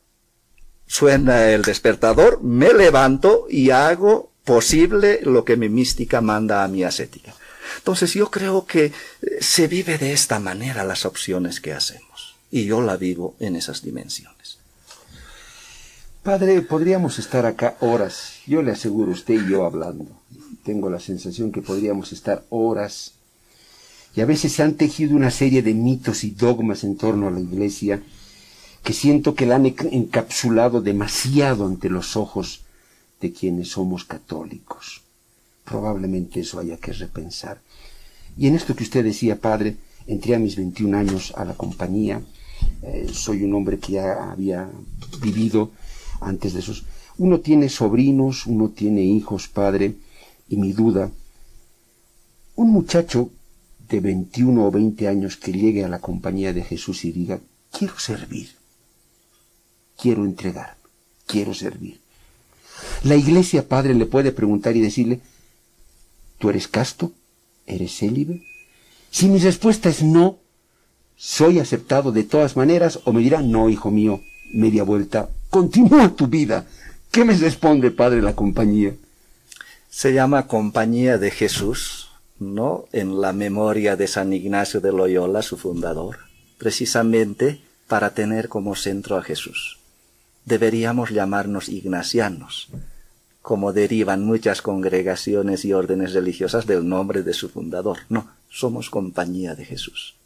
Suena 0.87 1.51
el 1.51 1.63
despertador, 1.63 2.43
me 2.43 2.73
levanto 2.73 3.47
y 3.51 3.71
hago 3.71 4.33
posible 4.45 5.21
lo 5.23 5.45
que 5.45 5.57
mi 5.57 5.69
mística 5.69 6.23
manda 6.23 6.65
a 6.65 6.69
mi 6.69 6.85
ascética. 6.85 7.35
Entonces 7.79 8.15
yo 8.15 8.31
creo 8.31 8.65
que 8.65 8.87
eh, 8.87 8.93
se 9.41 9.67
vive 9.67 9.99
de 9.99 10.13
esta 10.13 10.39
manera 10.39 10.85
las 10.85 11.05
opciones 11.05 11.61
que 11.61 11.73
hacemos 11.73 12.04
y 12.55 12.67
yo 12.67 12.81
la 12.81 12.97
vivo 12.97 13.35
en 13.41 13.57
esas 13.57 13.83
dimensiones. 13.83 14.59
Padre, 16.23 16.63
podríamos 16.63 17.19
estar 17.19 17.47
acá 17.47 17.77
horas, 17.81 18.35
yo 18.47 18.63
le 18.63 18.71
aseguro 18.71 19.11
usted 19.11 19.35
y 19.35 19.51
yo 19.51 19.67
hablando. 19.67 20.07
Tengo 20.63 20.89
la 20.89 21.01
sensación 21.01 21.51
que 21.51 21.63
podríamos 21.63 22.13
estar 22.13 22.45
horas 22.51 23.15
y 24.15 24.21
a 24.21 24.25
veces 24.25 24.53
se 24.53 24.63
han 24.63 24.75
tejido 24.75 25.17
una 25.17 25.33
serie 25.33 25.63
de 25.63 25.75
mitos 25.75 26.23
y 26.23 26.31
dogmas 26.31 26.85
en 26.85 26.97
torno 26.97 27.27
a 27.27 27.33
la 27.33 27.41
iglesia 27.41 28.01
que 28.85 28.93
siento 28.93 29.35
que 29.35 29.47
la 29.47 29.57
han 29.57 29.67
encapsulado 29.67 30.81
demasiado 30.81 31.67
ante 31.67 31.91
los 31.91 32.17
ojos 32.17 32.61
de 33.21 33.33
quienes 33.33 33.71
somos 33.71 34.05
católicos. 34.05 35.03
Probablemente 35.65 36.39
eso 36.39 36.61
haya 36.61 36.77
que 36.77 36.93
repensar. 36.93 37.61
Y 38.39 38.47
en 38.47 38.55
esto 38.55 38.77
que 38.77 38.85
usted 38.85 39.03
decía, 39.03 39.41
padre, 39.41 39.75
entré 40.07 40.37
a 40.37 40.39
mis 40.39 40.55
21 40.55 40.97
años 40.97 41.33
a 41.37 41.45
la 41.45 41.55
compañía, 41.55 42.23
eh, 42.83 43.09
soy 43.13 43.43
un 43.45 43.55
hombre 43.55 43.79
que 43.79 43.93
ya 43.93 44.31
había 44.31 44.71
vivido 45.21 45.71
antes 46.21 46.55
de 46.55 46.61
esos. 46.61 46.85
Uno 47.17 47.41
tiene 47.41 47.69
sobrinos, 47.69 48.47
uno 48.47 48.71
tiene 48.71 49.03
hijos, 49.03 49.49
padre, 49.49 49.95
y 50.49 50.57
mi 50.57 50.73
duda, 50.73 51.11
un 52.57 52.71
muchacho 52.71 53.31
de 53.89 54.01
21 54.01 54.67
o 54.67 54.71
20 54.71 55.09
años 55.09 55.37
que 55.37 55.53
llegue 55.53 55.85
a 55.85 55.89
la 55.89 56.01
compañía 56.01 56.53
de 56.53 56.63
Jesús 56.63 57.05
y 57.05 57.13
diga, 57.13 57.41
quiero 57.71 57.99
servir, 57.99 58.51
quiero 60.01 60.25
entregar, 60.25 60.77
quiero 61.27 61.55
servir. 61.55 62.01
La 63.05 63.17
iglesia, 63.17 63.69
padre, 63.69 63.95
le 63.95 64.07
puede 64.07 64.33
preguntar 64.33 64.77
y 64.77 64.81
decirle, 64.81 65.21
¿tú 66.39 66.51
eres 66.51 66.69
casto? 66.69 67.13
¿Eres 67.67 67.99
célibe? 67.99 68.43
Si 69.11 69.29
mi 69.29 69.39
respuesta 69.39 69.89
es 69.89 70.03
no, 70.03 70.39
soy 71.17 71.59
aceptado 71.59 72.13
de 72.13 72.25
todas 72.25 72.57
maneras 72.57 73.01
o 73.05 73.13
me 73.13 73.23
dirá, 73.23 73.41
no, 73.41 73.69
hijo 73.69 73.91
mío, 73.91 74.21
media 74.53 74.83
vuelta, 74.83 75.29
continúa 75.51 76.15
tu 76.15 76.27
vida. 76.27 76.67
¿Qué 77.11 77.25
me 77.25 77.35
responde, 77.35 77.91
padre, 77.91 78.23
la 78.23 78.35
compañía? 78.35 78.95
Se 79.89 80.13
llama 80.13 80.49
Compañía 80.49 81.19
de 81.19 81.31
Jesús, 81.31 82.11
¿no? 82.41 82.87
En 82.93 83.21
la 83.21 83.33
memoria 83.33 83.95
de 83.95 84.09
San 84.09 84.33
Ignacio 84.33 84.81
de 84.81 84.93
Loyola, 84.93 85.43
su 85.43 85.57
fundador, 85.57 86.19
precisamente 86.59 87.61
para 87.87 88.11
tener 88.11 88.49
como 88.49 88.75
centro 88.75 89.17
a 89.17 89.23
Jesús. 89.23 89.79
Deberíamos 90.45 91.11
llamarnos 91.11 91.69
ignacianos, 91.69 92.71
como 93.41 93.73
derivan 93.73 94.25
muchas 94.25 94.63
congregaciones 94.63 95.65
y 95.65 95.73
órdenes 95.73 96.13
religiosas 96.13 96.67
del 96.67 96.89
nombre 96.89 97.23
de 97.23 97.33
su 97.33 97.49
fundador. 97.49 97.99
No, 98.09 98.33
somos 98.51 98.91
compañía 98.91 99.55
de 99.55 99.65
Jesús. 99.65 100.17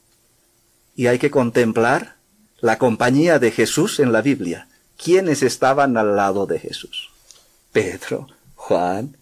Y 0.98 1.06
hay 1.06 1.20
que 1.20 1.30
contemplar 1.30 2.16
la 2.58 2.76
compañía 2.76 3.38
de 3.38 3.52
Jesús 3.52 4.00
en 4.00 4.10
la 4.10 4.20
Biblia. 4.20 4.66
¿Quiénes 4.96 5.44
estaban 5.44 5.96
al 5.96 6.16
lado 6.16 6.44
de 6.44 6.58
Jesús? 6.58 7.10
Pedro, 7.70 8.26
Juan. 8.56 9.16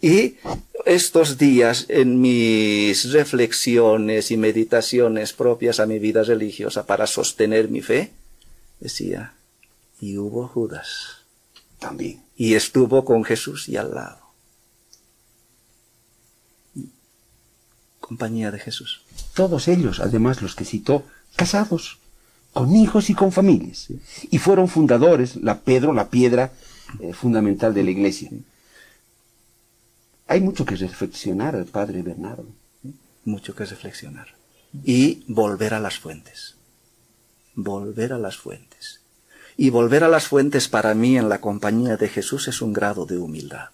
Y 0.00 0.38
estos 0.84 1.38
días 1.38 1.86
en 1.88 2.20
mis 2.20 3.12
reflexiones 3.12 4.32
y 4.32 4.36
meditaciones 4.36 5.32
propias 5.32 5.78
a 5.78 5.86
mi 5.86 6.00
vida 6.00 6.24
religiosa 6.24 6.86
para 6.86 7.06
sostener 7.06 7.68
mi 7.68 7.82
fe, 7.82 8.10
decía, 8.80 9.34
y 10.00 10.18
hubo 10.18 10.48
Judas. 10.48 11.18
También. 11.78 12.20
Y 12.34 12.54
estuvo 12.54 13.04
con 13.04 13.22
Jesús 13.22 13.68
y 13.68 13.76
al 13.76 13.94
lado. 13.94 14.18
Compañía 18.00 18.50
de 18.50 18.58
Jesús. 18.58 19.01
Todos 19.34 19.68
ellos, 19.68 20.00
además 20.00 20.42
los 20.42 20.54
que 20.54 20.64
citó, 20.64 21.04
casados, 21.36 21.98
con 22.52 22.76
hijos 22.76 23.10
y 23.10 23.14
con 23.14 23.32
familias. 23.32 23.88
Y 24.30 24.38
fueron 24.38 24.68
fundadores, 24.68 25.36
la 25.36 25.60
Pedro, 25.60 25.92
la 25.92 26.08
piedra 26.08 26.52
eh, 27.00 27.12
fundamental 27.12 27.72
de 27.72 27.84
la 27.84 27.90
iglesia. 27.90 28.30
Hay 30.26 30.40
mucho 30.40 30.64
que 30.64 30.76
reflexionar 30.76 31.56
al 31.56 31.66
padre 31.66 32.02
Bernardo. 32.02 32.46
Mucho 33.24 33.54
que 33.54 33.64
reflexionar. 33.64 34.28
Y 34.84 35.24
volver 35.28 35.74
a 35.74 35.80
las 35.80 35.98
fuentes. 35.98 36.56
Volver 37.54 38.12
a 38.12 38.18
las 38.18 38.36
fuentes. 38.36 39.00
Y 39.56 39.70
volver 39.70 40.04
a 40.04 40.08
las 40.08 40.26
fuentes 40.26 40.68
para 40.68 40.94
mí 40.94 41.18
en 41.18 41.28
la 41.28 41.40
compañía 41.40 41.96
de 41.96 42.08
Jesús 42.08 42.48
es 42.48 42.62
un 42.62 42.72
grado 42.72 43.06
de 43.06 43.18
humildad. 43.18 43.70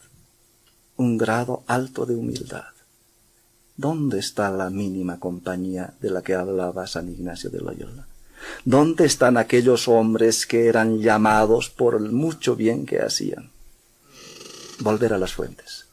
Un 0.96 1.16
grado 1.16 1.62
alto 1.66 2.06
de 2.06 2.16
humildad. 2.16 2.77
¿Dónde 3.78 4.18
está 4.18 4.50
la 4.50 4.70
mínima 4.70 5.20
compañía 5.20 5.94
de 6.00 6.10
la 6.10 6.22
que 6.22 6.34
hablaba 6.34 6.88
San 6.88 7.08
Ignacio 7.08 7.48
de 7.48 7.60
Loyola? 7.60 8.08
¿Dónde 8.64 9.06
están 9.06 9.36
aquellos 9.36 9.86
hombres 9.86 10.46
que 10.46 10.66
eran 10.66 10.98
llamados 10.98 11.70
por 11.70 11.94
el 11.94 12.10
mucho 12.10 12.56
bien 12.56 12.86
que 12.86 13.00
hacían? 13.00 13.50
Volver 14.80 15.12
a 15.12 15.18
las 15.18 15.32
fuentes. 15.32 15.86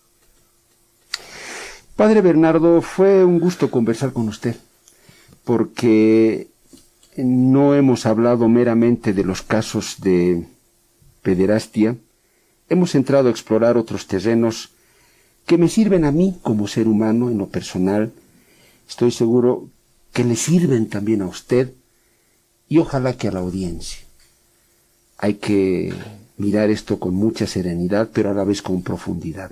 Padre 1.96 2.22
Bernardo, 2.22 2.82
fue 2.82 3.24
un 3.24 3.40
gusto 3.40 3.70
conversar 3.70 4.14
con 4.14 4.30
usted, 4.30 4.56
porque 5.44 6.48
no 7.18 7.76
hemos 7.76 8.08
hablado 8.08 8.50
meramente 8.50 9.14
de 9.14 9.24
los 9.24 9.44
casos 9.44 9.98
de 10.00 10.48
pederastia, 11.22 11.96
hemos 12.68 12.96
entrado 12.96 13.28
a 13.28 13.32
explorar 13.32 13.78
otros 13.78 14.08
terrenos 14.08 14.72
que 15.46 15.58
me 15.58 15.70
sirven 15.70 16.06
a 16.06 16.12
mí 16.12 16.38
como 16.42 16.68
ser 16.68 16.88
humano 16.88 17.30
en 17.30 17.38
lo 17.38 17.48
personal, 17.48 18.12
estoy 18.88 19.12
seguro 19.12 19.70
que 20.12 20.24
le 20.24 20.36
sirven 20.36 20.90
también 20.90 21.22
a 21.22 21.28
usted 21.28 21.74
y 22.68 22.80
ojalá 22.80 23.16
que 23.18 23.28
a 23.28 23.32
la 23.32 23.40
audiencia. 23.40 24.00
Hay 25.18 25.36
que 25.36 25.94
mirar 26.38 26.70
esto 26.70 27.00
con 27.00 27.14
mucha 27.14 27.48
serenidad, 27.48 28.10
pero 28.12 28.32
a 28.32 28.34
la 28.34 28.44
vez 28.44 28.62
con 28.62 28.82
profundidad. 28.82 29.52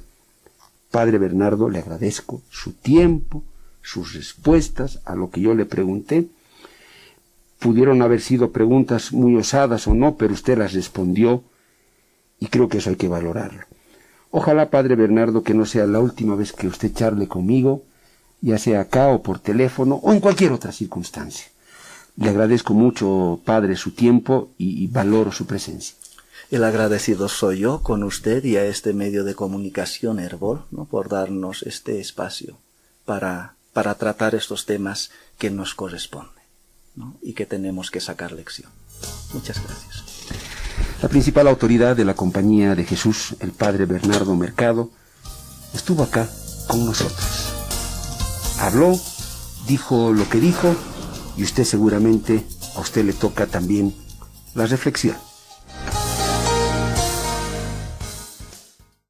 Padre 0.91 1.17
Bernardo, 1.17 1.69
le 1.69 1.79
agradezco 1.79 2.41
su 2.49 2.73
tiempo, 2.73 3.43
sus 3.81 4.13
respuestas 4.13 4.99
a 5.05 5.15
lo 5.15 5.29
que 5.29 5.41
yo 5.41 5.53
le 5.53 5.65
pregunté. 5.65 6.27
Pudieron 7.59 8.01
haber 8.01 8.21
sido 8.21 8.51
preguntas 8.51 9.11
muy 9.13 9.35
osadas 9.35 9.87
o 9.87 9.93
no, 9.93 10.15
pero 10.15 10.33
usted 10.33 10.57
las 10.57 10.73
respondió 10.73 11.43
y 12.39 12.47
creo 12.47 12.67
que 12.67 12.79
eso 12.79 12.89
hay 12.89 12.95
que 12.95 13.07
valorarlo. 13.07 13.65
Ojalá, 14.35 14.71
Padre 14.71 14.95
Bernardo, 14.95 15.43
que 15.43 15.53
no 15.53 15.63
sea 15.63 15.85
la 15.85 15.99
última 15.99 16.33
vez 16.33 16.53
que 16.53 16.65
usted 16.65 16.91
charle 16.91 17.27
conmigo, 17.27 17.83
ya 18.41 18.57
sea 18.57 18.81
acá 18.81 19.09
o 19.09 19.21
por 19.21 19.37
teléfono 19.37 19.99
o 20.01 20.11
en 20.11 20.19
cualquier 20.19 20.51
otra 20.51 20.71
circunstancia. 20.71 21.45
Le 22.17 22.29
agradezco 22.29 22.73
mucho, 22.73 23.41
Padre, 23.45 23.75
su 23.75 23.91
tiempo 23.91 24.49
y, 24.57 24.87
valoro 24.87 25.31
su 25.31 25.45
presencia. 25.45 25.95
El 26.49 26.63
agradecido 26.63 27.29
soy 27.29 27.59
yo 27.59 27.83
con 27.83 28.01
usted 28.01 28.43
y 28.43 28.57
a 28.57 28.65
este 28.65 28.93
medio 28.93 29.23
de 29.23 29.35
comunicación, 29.35 30.17
Herbol, 30.19 30.65
¿no? 30.71 30.85
por 30.85 31.09
darnos 31.09 31.61
este 31.61 31.99
espacio 31.99 32.57
para, 33.05 33.53
para 33.71 33.93
tratar 33.93 34.33
estos 34.33 34.65
temas 34.65 35.11
que 35.37 35.51
nos 35.51 35.75
corresponden 35.75 36.43
y 37.21 37.33
que 37.33 37.45
tenemos 37.45 37.91
que 37.91 38.01
sacar 38.01 38.31
lección. 38.31 38.71
Muchas 39.31 39.63
gracias. 39.63 40.12
La 41.03 41.09
principal 41.09 41.49
autoridad 41.49 41.97
de 41.97 42.05
la 42.05 42.13
Compañía 42.13 42.75
de 42.75 42.85
Jesús, 42.85 43.35
el 43.41 43.51
Padre 43.51 43.83
Bernardo 43.83 44.37
Mercado, 44.37 44.89
estuvo 45.73 46.01
acá 46.01 46.29
con 46.69 46.85
nosotros. 46.85 47.51
Habló, 48.61 48.97
dijo 49.67 50.13
lo 50.13 50.29
que 50.29 50.39
dijo, 50.39 50.73
y 51.35 51.43
usted 51.43 51.65
seguramente, 51.65 52.45
a 52.77 52.79
usted 52.79 53.03
le 53.03 53.11
toca 53.11 53.47
también 53.47 53.93
la 54.55 54.65
reflexión. 54.65 55.17